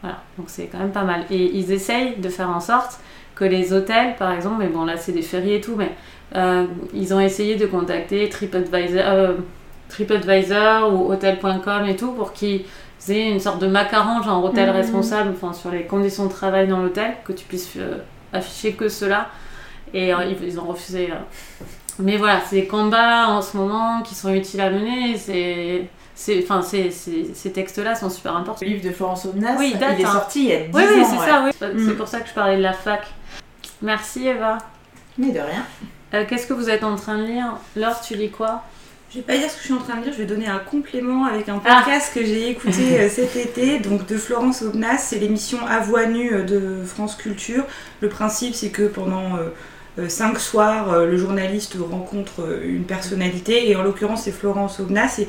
voilà, 0.03 0.17
donc 0.39 0.47
c'est 0.49 0.67
quand 0.67 0.79
même 0.79 0.93
pas 0.93 1.05
mal. 1.05 1.25
Et 1.31 1.57
ils 1.59 1.73
essayent 1.73 2.17
de 2.17 2.29
faire 2.31 2.49
en 2.49 2.61
sorte 2.61 2.99
que 3.35 3.45
les 3.45 3.73
hôtels, 3.73 4.17
par 4.17 4.33
exemple, 4.33 4.57
mais 4.59 4.69
bon, 4.69 4.85
là, 4.85 4.97
c'est 4.97 5.13
des 5.13 5.23
ferries 5.23 5.55
et 5.55 5.61
tout, 5.61 5.75
mais 5.77 5.93
euh, 6.37 6.67
ils 6.95 7.13
ont 7.13 7.21
essayé 7.21 7.57
de 7.57 7.67
contacter 7.67 8.29
TripAdvisor, 8.29 9.03
euh, 9.07 9.33
TripAdvisor 9.89 10.93
ou 10.93 11.13
Hotel.com 11.13 11.87
et 11.87 11.97
tout 11.97 12.13
pour 12.13 12.33
qu'ils 12.33 12.65
aient 13.09 13.31
une 13.31 13.41
sorte 13.41 13.61
de 13.61 13.67
macaron, 13.67 14.23
genre 14.23 14.43
hôtel 14.45 14.69
Mhm. 14.71 14.77
responsable, 14.77 15.31
enfin 15.35 15.53
sur 15.53 15.71
les 15.71 15.83
conditions 15.85 16.27
de 16.27 16.31
travail 16.33 16.67
dans 16.69 16.79
l'hôtel, 16.81 17.13
que 17.25 17.33
tu 17.33 17.45
puisses 17.45 17.75
euh, 17.77 17.99
afficher 18.33 18.73
que 18.73 18.89
cela. 18.89 19.29
Et 19.93 20.11
ils, 20.11 20.37
ils 20.45 20.61
ont 20.61 20.65
refusé. 20.65 21.13
Mais 21.99 22.17
voilà, 22.17 22.41
c'est 22.47 22.57
des 22.61 22.67
combats 22.67 23.29
en 23.29 23.43
ce 23.43 23.57
moment 23.57 24.03
qui 24.03 24.15
sont 24.15 24.33
utiles 24.33 24.61
à 24.61 24.71
mener. 24.71 25.17
C'est, 25.17 25.89
enfin, 26.43 26.63
ces 26.63 27.51
textes-là 27.53 27.95
sont 27.95 28.11
super 28.11 28.37
importants. 28.37 28.65
Le 28.65 28.73
livre 28.73 28.85
de 28.85 28.91
Florence 28.95 29.25
Aubenas, 29.27 29.57
Oui, 29.59 29.71
il 29.75 29.79
date, 29.81 29.95
il 29.99 30.03
est 30.03 30.07
hein. 30.07 30.13
sorti 30.13 30.45
il 30.45 30.49
y 30.51 30.53
a 30.53 30.61
10 30.61 30.67
Oui, 30.75 30.83
ans. 30.83 30.87
oui, 30.95 31.05
c'est 31.11 31.19
ouais. 31.19 31.27
ça, 31.27 31.43
oui. 31.45 31.51
C'est 31.61 31.93
Mm. 31.93 31.97
pour 31.97 32.09
ça 32.09 32.21
que 32.21 32.29
je 32.29 32.35
parlais 32.35 32.57
de 32.57 32.63
la 32.63 32.73
fac. 32.73 33.07
Merci 33.83 34.27
Eva. 34.29 34.59
Mais 35.19 35.31
de 35.33 35.39
rien. 35.41 35.65
Euh, 36.15 36.25
qu'est-ce 36.29 36.47
que 36.47 36.53
vous 36.53 36.69
êtes 36.71 36.85
en 36.85 36.97
train 36.97 37.19
de 37.19 37.25
lire? 37.25 37.57
Laure, 37.77 38.01
tu 38.01 38.15
lis 38.17 38.31
quoi? 38.31 38.63
Je 39.11 39.17
vais 39.17 39.23
pas 39.23 39.37
dire 39.37 39.51
ce 39.51 39.55
que 39.57 39.61
je 39.61 39.65
suis 39.67 39.75
en 39.75 39.79
train 39.79 39.97
de 39.97 40.03
dire, 40.05 40.13
je 40.13 40.19
vais 40.19 40.25
donner 40.27 40.47
un 40.47 40.59
complément 40.61 41.25
avec 41.25 41.49
un 41.49 41.61
Ah. 41.65 41.83
podcast 41.85 42.13
que 42.15 42.25
j'ai 42.25 42.51
écouté 42.51 42.97
euh, 43.01 43.09
cet 43.09 43.35
été, 43.37 43.79
donc 43.81 44.07
de 44.07 44.17
Florence 44.17 44.63
Aubenas, 44.63 44.99
c'est 44.99 45.19
l'émission 45.19 45.59
À 45.69 45.81
voix 45.81 46.07
nue 46.07 46.33
euh, 46.33 46.43
de 46.45 46.85
France 46.85 47.17
Culture. 47.17 47.65
Le 48.01 48.09
principe, 48.09 48.55
c'est 48.55 48.71
que 48.71 48.83
pendant 48.87 49.37
euh, 49.37 49.49
euh, 49.99 50.09
cinq 50.09 50.39
soirs, 50.39 50.93
euh, 50.93 51.07
le 51.07 51.17
journaliste 51.17 51.77
rencontre 51.91 52.43
euh, 52.43 52.63
une 52.65 52.85
personnalité, 52.85 53.69
et 53.69 53.75
en 53.77 53.83
l'occurrence, 53.83 54.23
c'est 54.25 54.33
Florence 54.33 54.79
Aubenas. 54.79 55.17
Et 55.19 55.29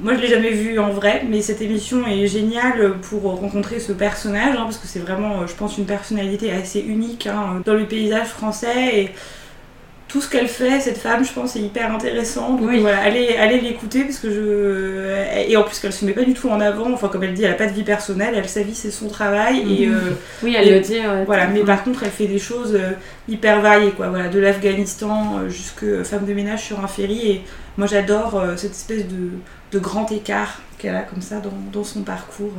moi, 0.00 0.14
je 0.14 0.20
l'ai 0.20 0.28
jamais 0.28 0.50
vue 0.50 0.78
en 0.78 0.90
vrai, 0.90 1.22
mais 1.28 1.40
cette 1.42 1.62
émission 1.62 2.06
est 2.06 2.26
géniale 2.26 2.94
pour 3.02 3.22
rencontrer 3.22 3.80
ce 3.80 3.92
personnage, 3.92 4.54
hein, 4.56 4.64
parce 4.64 4.78
que 4.78 4.86
c'est 4.86 4.98
vraiment, 5.00 5.42
euh, 5.42 5.46
je 5.46 5.54
pense, 5.54 5.78
une 5.78 5.86
personnalité 5.86 6.52
assez 6.52 6.80
unique 6.80 7.26
hein, 7.26 7.62
dans 7.64 7.74
le 7.74 7.86
paysage 7.86 8.28
français. 8.28 9.00
Et 9.00 9.10
tout 10.08 10.20
ce 10.20 10.28
qu'elle 10.28 10.48
fait, 10.48 10.80
cette 10.80 10.98
femme, 10.98 11.24
je 11.24 11.32
pense, 11.32 11.54
est 11.54 11.60
hyper 11.60 11.92
intéressant. 11.94 12.54
Donc 12.56 12.68
Oui. 12.68 12.80
voilà, 12.80 12.98
allez, 13.00 13.36
allez 13.36 13.60
l'écouter 13.60 14.02
parce 14.02 14.18
que 14.18 14.28
je. 14.28 15.48
Et 15.48 15.56
en 15.56 15.62
plus, 15.62 15.78
qu'elle 15.78 15.92
se 15.92 16.04
met 16.04 16.12
pas 16.12 16.24
du 16.24 16.34
tout 16.34 16.48
en 16.50 16.60
avant. 16.60 16.92
Enfin, 16.92 17.06
comme 17.06 17.22
elle 17.22 17.32
dit, 17.34 17.44
elle 17.44 17.52
a 17.52 17.54
pas 17.54 17.66
de 17.66 17.72
vie 17.72 17.84
personnelle. 17.84 18.34
Elle, 18.36 18.48
sa 18.48 18.62
vie, 18.62 18.74
c'est 18.74 18.90
son 18.90 19.06
travail. 19.08 19.60
Et 19.82 19.86
Mhm. 19.86 19.94
euh, 19.94 20.10
Oui, 20.42 20.56
elle 20.58 20.66
Et- 20.66 20.74
le 20.74 20.80
dit. 20.80 20.98
ouais. 20.98 21.24
voilà. 21.26 21.46
Mais 21.46 21.60
par 21.60 21.84
contre, 21.84 22.02
elle 22.02 22.10
fait 22.10 22.26
des 22.26 22.40
choses 22.40 22.74
euh, 22.74 22.90
hyper 23.28 23.60
variées, 23.60 23.92
quoi. 23.92 24.08
Voilà, 24.08 24.28
de 24.28 24.40
l'Afghanistan 24.40 25.48
jusque 25.48 26.02
femme 26.02 26.26
de 26.26 26.34
ménage 26.34 26.64
sur 26.64 26.82
un 26.82 26.88
ferry. 26.88 27.30
Et 27.30 27.40
moi, 27.78 27.86
j'adore 27.86 28.42
cette 28.56 28.72
espèce 28.72 29.06
de, 29.06 29.28
de 29.72 29.78
grand 29.78 30.10
écart 30.12 30.60
qu'elle 30.78 30.96
a 30.96 31.02
comme 31.02 31.20
ça 31.22 31.36
dans, 31.36 31.50
dans 31.72 31.84
son 31.84 32.00
parcours. 32.02 32.52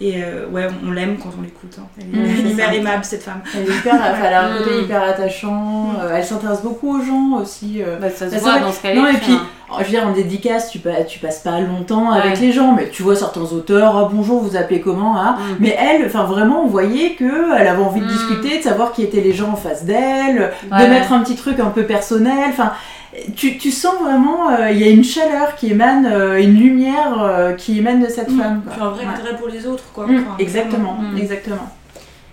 Et 0.00 0.14
euh, 0.24 0.46
ouais, 0.48 0.66
on, 0.84 0.88
on 0.88 0.90
l'aime 0.90 1.16
quand 1.18 1.30
on 1.38 1.42
l'écoute. 1.42 1.76
hein. 1.78 1.86
Elle 2.00 2.18
est 2.18 2.42
Mhm. 2.42 2.50
hyper 2.50 2.72
aimable, 2.72 3.04
cette 3.04 3.22
femme. 3.22 3.40
Elle, 3.54 3.70
est 3.70 3.76
hyper, 3.76 3.94
elle 4.24 4.32
a 4.34 4.46
un 4.46 4.58
côté 4.58 4.70
Mm. 4.76 4.84
hyper 4.84 5.02
attachant. 5.02 5.90
euh, 6.00 6.14
elle 6.16 6.24
s'intéresse 6.24 6.60
beaucoup 6.62 6.96
aux 6.98 7.02
gens 7.04 7.34
aussi. 7.40 7.80
euh. 7.82 7.98
Bah, 8.00 8.10
ça 8.10 8.26
se 8.28 8.34
Bah, 8.34 8.40
voit 8.40 8.50
vrai. 8.52 8.60
dans 8.62 8.72
ce 8.72 8.82
qu'elle 8.82 8.96
Non, 8.98 9.06
et 9.06 9.12
puis, 9.18 9.32
hein. 9.32 9.46
Oh, 9.70 9.76
Je 9.78 9.84
veux 9.84 9.90
dire, 9.90 10.06
en 10.06 10.12
dédicace, 10.12 10.70
tu, 10.70 10.80
pas- 10.80 11.04
tu 11.04 11.18
passes 11.18 11.38
pas 11.38 11.58
longtemps 11.60 12.10
avec 12.10 12.34
Ouais. 12.34 12.40
les 12.40 12.52
gens, 12.52 12.72
mais 12.72 12.88
tu 12.90 13.02
vois 13.02 13.16
certains 13.16 13.40
auteurs, 13.40 13.96
ah, 13.96 14.08
bonjour, 14.12 14.42
vous 14.42 14.54
appelez 14.56 14.80
comment 14.82 15.18
hein 15.20 15.36
Mm. 15.38 15.54
Mais 15.60 15.76
elle, 15.78 16.04
enfin 16.04 16.24
vraiment, 16.24 16.64
on 16.64 16.66
voyait 16.66 17.12
que 17.14 17.56
elle 17.58 17.66
avait 17.68 17.82
envie 17.82 18.00
de 18.00 18.04
Mm. 18.06 18.08
discuter, 18.08 18.58
de 18.58 18.62
savoir 18.62 18.92
qui 18.92 19.02
étaient 19.02 19.20
les 19.22 19.32
gens 19.32 19.50
en 19.52 19.56
face 19.56 19.84
d'elle, 19.84 20.52
Ouais. 20.70 20.84
de 20.84 20.90
mettre 20.90 21.12
un 21.12 21.20
petit 21.20 21.36
truc 21.36 21.60
un 21.60 21.70
peu 21.70 21.84
personnel. 21.84 22.48
Enfin, 22.50 22.72
tu, 23.36 23.58
tu 23.58 23.70
sens 23.70 23.94
vraiment, 24.02 24.50
euh, 24.50 24.70
il 24.70 24.78
y 24.78 24.84
a 24.84 24.88
une 24.90 25.04
chaleur 25.04 25.54
qui 25.56 25.70
émane, 25.70 26.06
euh, 26.06 26.40
une 26.40 26.54
lumière 26.58 27.22
euh, 27.22 27.52
qui 27.52 27.78
émane 27.78 28.02
de 28.02 28.08
cette 28.08 28.30
Mm. 28.30 28.38
femme. 28.40 28.62
Puis 28.70 28.80
un 28.80 28.88
vrai 28.90 29.04
Ouais. 29.04 29.10
intérêt 29.12 29.36
pour 29.36 29.48
les 29.48 29.66
autres, 29.66 29.84
quoi. 29.92 30.06
Mm, 30.06 30.16
Enfin, 30.16 30.36
exactement, 30.38 30.94
Mm. 30.94 31.18
exactement. 31.18 31.68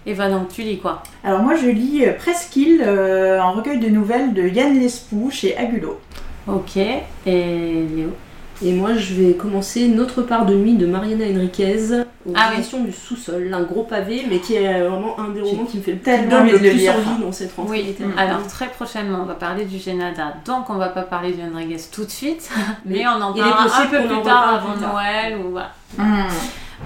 Eva, 0.06 0.30
donc 0.30 0.48
tu 0.50 0.62
lis 0.62 0.80
quoi? 0.80 1.04
Alors 1.24 1.42
moi, 1.42 1.56
je 1.56 1.68
lis 1.70 2.04
Presqu'île, 2.18 2.82
euh, 2.86 3.40
un 3.42 3.50
recueil 3.50 3.80
de 3.80 3.90
nouvelles 3.90 4.34
de 4.34 4.48
Yann 4.48 4.80
Lespoux 4.80 5.30
chez 5.32 5.56
Agulot. 5.58 6.00
Ok. 6.48 6.78
Et 6.78 7.04
Léo? 7.96 8.12
Et 8.62 8.74
moi, 8.74 8.94
je 8.96 9.14
vais 9.14 9.34
commencer 9.34 9.88
Notre 9.88 10.22
part 10.22 10.46
de 10.46 10.54
nuit 10.54 10.74
de 10.74 10.86
Mariana 10.86 11.26
Enriquez 11.26 11.78
aux 12.26 12.34
Ah 12.36 12.52
oui. 12.58 12.84
du 12.86 12.92
sous-sol. 12.92 13.50
Un 13.54 13.64
gros 13.64 13.84
pavé, 13.84 14.26
mais 14.30 14.40
qui 14.40 14.56
est 14.56 14.82
vraiment 14.88 15.18
un 15.20 15.30
des 15.30 15.42
romans 15.42 15.66
qui 15.66 15.78
me 15.78 15.82
fait 15.82 15.94
le 15.94 16.00
tellement 16.00 16.42
plus 16.42 16.42
envie 16.42 16.52
de 16.52 16.54
le 16.58 16.70
plus 16.70 16.78
lire. 16.78 16.94
envie 16.96 17.24
dans 17.24 17.32
cette 17.32 17.54
rentrée 17.56 17.96
Oui, 18.00 18.08
alors 18.18 18.46
très 18.48 18.68
prochainement, 18.68 19.20
on 19.22 19.26
va 19.26 19.36
parler 19.36 19.66
du 19.66 19.78
Génada. 19.78 20.34
Donc, 20.46 20.70
on 20.70 20.76
va 20.76 20.90
pas 20.90 21.04
parler 21.04 21.32
du 21.32 21.42
Enriguez 21.42 21.78
tout 21.92 22.04
de 22.04 22.10
suite, 22.10 22.50
mais 22.86 23.06
on 23.08 23.22
en 23.22 23.34
parlera 23.34 23.82
un 23.82 23.86
peu 23.88 24.08
plus 24.08 24.22
tard, 24.24 24.56
avant 24.56 24.72
plus 24.74 24.82
tard. 24.82 24.94
Noël. 24.94 25.38
Ou 25.38 25.52
voilà. 25.52 25.72
Mm. 25.98 26.28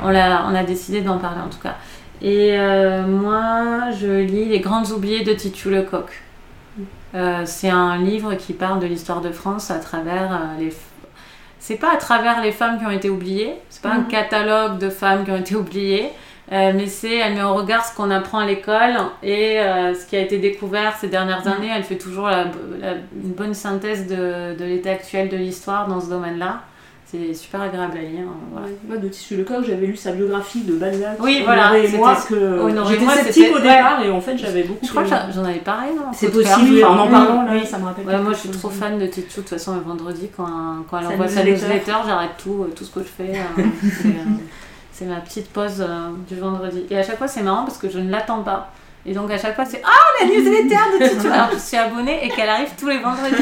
on, 0.04 0.16
a, 0.16 0.52
on 0.52 0.56
a 0.56 0.64
décidé 0.64 1.02
d'en 1.02 1.18
parler 1.18 1.42
en 1.42 1.50
tout 1.50 1.60
cas. 1.62 1.76
Et 2.22 2.58
euh, 2.58 3.06
moi, 3.06 3.92
je 4.00 4.22
lis 4.22 4.46
Les 4.46 4.60
Grandes 4.60 4.92
Oubliées 4.92 5.24
de 5.24 5.34
Titu 5.34 5.70
Lecoq. 5.70 6.22
Euh, 7.16 7.44
c'est 7.46 7.70
un 7.70 7.98
livre 7.98 8.34
qui 8.36 8.54
parle 8.54 8.80
de 8.80 8.88
l'histoire 8.88 9.22
de 9.22 9.32
France 9.32 9.70
à 9.72 9.80
travers 9.80 10.32
euh, 10.32 10.60
les. 10.60 10.74
C'est 11.66 11.78
pas 11.78 11.94
à 11.94 11.96
travers 11.98 12.42
les 12.42 12.52
femmes 12.52 12.78
qui 12.78 12.86
ont 12.86 12.92
été 12.92 13.10
oubliées, 13.10 13.54
c'est 13.70 13.82
pas 13.82 13.92
un 13.94 14.00
Mhm. 14.00 14.08
catalogue 14.10 14.80
de 14.80 14.90
femmes 14.90 15.24
qui 15.24 15.32
ont 15.32 15.38
été 15.38 15.56
oubliées, 15.56 16.10
euh, 16.52 16.74
mais 16.76 16.88
c'est 16.88 17.16
elle 17.20 17.36
met 17.36 17.42
en 17.42 17.54
regard 17.56 17.86
ce 17.86 17.96
qu'on 17.96 18.12
apprend 18.12 18.40
à 18.40 18.46
l'école 18.46 18.96
et 19.24 19.62
euh, 19.62 19.94
ce 19.96 20.06
qui 20.06 20.18
a 20.18 20.20
été 20.20 20.40
découvert 20.40 20.98
ces 20.98 21.08
dernières 21.08 21.46
Mhm. 21.46 21.54
années. 21.54 21.70
Elle 21.74 21.84
fait 21.86 21.96
toujours 21.98 22.28
la- 22.28 22.48
la- 22.82 22.96
une 23.16 23.32
bonne 23.32 23.54
synthèse 23.54 24.08
de, 24.08 24.56
de 24.60 24.66
l'état 24.66 24.92
actuel 24.92 25.30
de 25.30 25.38
l'histoire 25.38 25.88
dans 25.88 26.02
ce 26.02 26.10
domaine-là. 26.10 26.60
C'était 27.14 27.34
super 27.34 27.62
agréable 27.62 27.98
à 27.98 28.02
lire. 28.02 28.26
Voilà. 28.52 28.68
Moi, 28.88 28.98
de 28.98 29.08
Tissu 29.08 29.38
Lecoq, 29.38 29.64
j'avais 29.68 29.86
lu 29.86 29.96
sa 29.96 30.12
biographie 30.14 30.62
de 30.62 30.74
Balzac. 30.74 31.18
Oui, 31.22 31.42
voilà, 31.46 31.78
et 31.78 31.88
moi, 31.96 32.16
que 32.28 32.60
j'étais 32.90 33.08
sceptique 33.08 33.56
au 33.56 33.60
départ 33.60 34.02
et 34.04 34.10
en 34.10 34.20
fait, 34.20 34.38
j'avais 34.38 34.64
beaucoup 34.64 34.86
Je 34.86 34.90
crois 34.90 35.04
que 35.04 35.10
j'en- 35.10 35.44
avais 35.46 35.60
parlé, 35.60 35.90
non 35.96 36.06
C'est 36.14 36.30
possible, 36.32 36.84
en 36.86 36.98
en 36.98 37.06
Oui. 37.06 37.12
parlant, 37.12 37.42
là, 37.44 37.52
Oui. 37.54 37.66
ça 37.66 37.78
me 37.78 37.86
rappelle. 37.86 38.06
Ouais, 38.08 38.18
moi 38.20 38.34
je 38.34 38.38
suis 38.40 38.50
trop 38.50 38.70
fan 38.70 38.98
de 38.98 39.06
Tichou. 39.06 39.28
De 39.28 39.34
toute 39.36 39.50
façon, 39.50 39.76
le 39.76 39.82
vendredi, 39.82 40.30
quand, 40.36 40.48
quand 40.90 41.00
elle 41.00 41.08
envoie 41.08 41.28
sa 41.28 41.44
newsletter. 41.44 41.94
j'arrête 42.08 42.32
tout, 42.42 42.64
euh, 42.64 42.74
tout 42.76 42.84
ce 42.84 42.92
que 42.92 43.02
je 43.02 43.06
fais. 43.06 43.38
euh, 43.38 43.64
c'est, 44.02 44.08
euh, 44.08 44.12
c'est 44.92 45.06
ma 45.06 45.18
petite 45.18 45.50
pause 45.50 45.86
du 46.28 46.36
vendredi. 46.40 46.86
Et 46.90 46.98
à 46.98 47.04
chaque 47.04 47.18
fois, 47.18 47.28
c'est 47.28 47.44
marrant 47.44 47.64
parce 47.66 47.78
que 47.78 47.90
je 47.90 48.00
ne 48.00 48.10
l'attends 48.10 48.42
pas. 48.44 48.72
Et 49.06 49.14
donc 49.14 49.30
à 49.32 49.38
chaque 49.38 49.56
fois, 49.56 49.66
c'est 49.66 49.82
Ah, 49.84 49.90
la 50.22 50.28
newsletter 50.28 50.76
de 51.00 51.08
Tichou 51.10 51.28
Alors 51.34 51.50
je 51.52 51.58
suis 51.58 51.76
abonnée 51.76 52.26
et 52.26 52.30
qu'elle 52.30 52.48
arrive 52.48 52.70
tous 52.80 52.88
les 52.88 53.00
vendredis. 53.00 53.36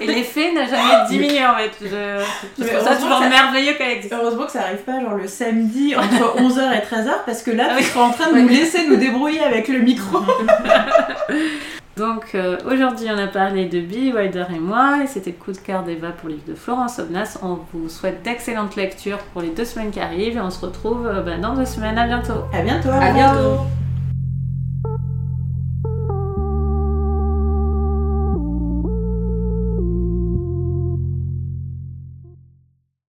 Et 0.00 0.06
l'effet 0.06 0.52
n'a 0.52 0.64
jamais 0.66 1.08
diminué 1.08 1.44
en 1.44 1.56
fait. 1.56 1.72
Je, 1.82 1.88
je 1.88 2.64
trouve 2.64 2.66
ça 2.84 2.90
heureusement 2.92 2.94
toujours 3.02 3.18
que 3.18 3.24
ça- 3.24 3.28
merveilleux 3.30 3.72
qu'elle 3.76 3.90
existe. 3.90 4.14
Heureusement 4.14 4.44
que 4.46 4.52
ça 4.52 4.60
arrive 4.62 4.78
pas 4.78 5.00
genre 5.00 5.14
le 5.14 5.26
samedi 5.26 5.96
entre 5.96 6.36
11h 6.40 6.72
et 6.72 6.94
13h 6.94 7.10
parce 7.26 7.42
que 7.42 7.50
là 7.50 7.64
Ah 7.70 7.74
oui. 7.76 7.82
tu 7.82 7.88
seras 7.90 8.04
en 8.04 8.10
train 8.10 8.30
de 8.32 8.38
nous 8.38 8.48
laisser 8.48 8.86
nous 8.86 8.94
débrouiller 8.96 9.42
avec 9.42 9.66
le 9.66 9.80
micro. 9.80 10.18
Donc 11.96 12.26
euh, 12.36 12.56
aujourd'hui, 12.64 13.08
on 13.12 13.18
a 13.18 13.26
parlé 13.26 13.64
de 13.64 13.80
Billy 13.80 14.12
Wilder 14.12 14.44
et 14.54 14.58
moi, 14.60 14.98
et 15.02 15.08
c'était 15.08 15.34
le 15.36 15.44
coup 15.44 15.50
de 15.50 15.58
cœur 15.58 15.82
d'Eva 15.82 16.10
pour 16.10 16.28
le 16.28 16.36
livre 16.36 16.46
de 16.46 16.54
Florence 16.54 17.00
Obnas. 17.00 17.38
On 17.42 17.58
vous 17.74 17.88
souhaite 17.88 18.22
d'excellentes 18.22 18.76
lectures 18.76 19.18
pour 19.32 19.42
les 19.42 19.48
deux 19.48 19.64
semaines 19.64 19.90
qui 19.90 19.98
arrivent, 19.98 20.36
et 20.36 20.40
on 20.40 20.50
se 20.50 20.64
retrouve 20.64 21.08
euh, 21.08 21.22
bah, 21.22 21.38
dans 21.42 21.54
deux 21.56 21.64
semaines. 21.64 21.98
À 21.98 22.06
bientôt. 22.06 22.44
À 22.54 22.60
bientôt. 22.62 22.90
À 22.90 23.10
bientôt. 23.10 23.62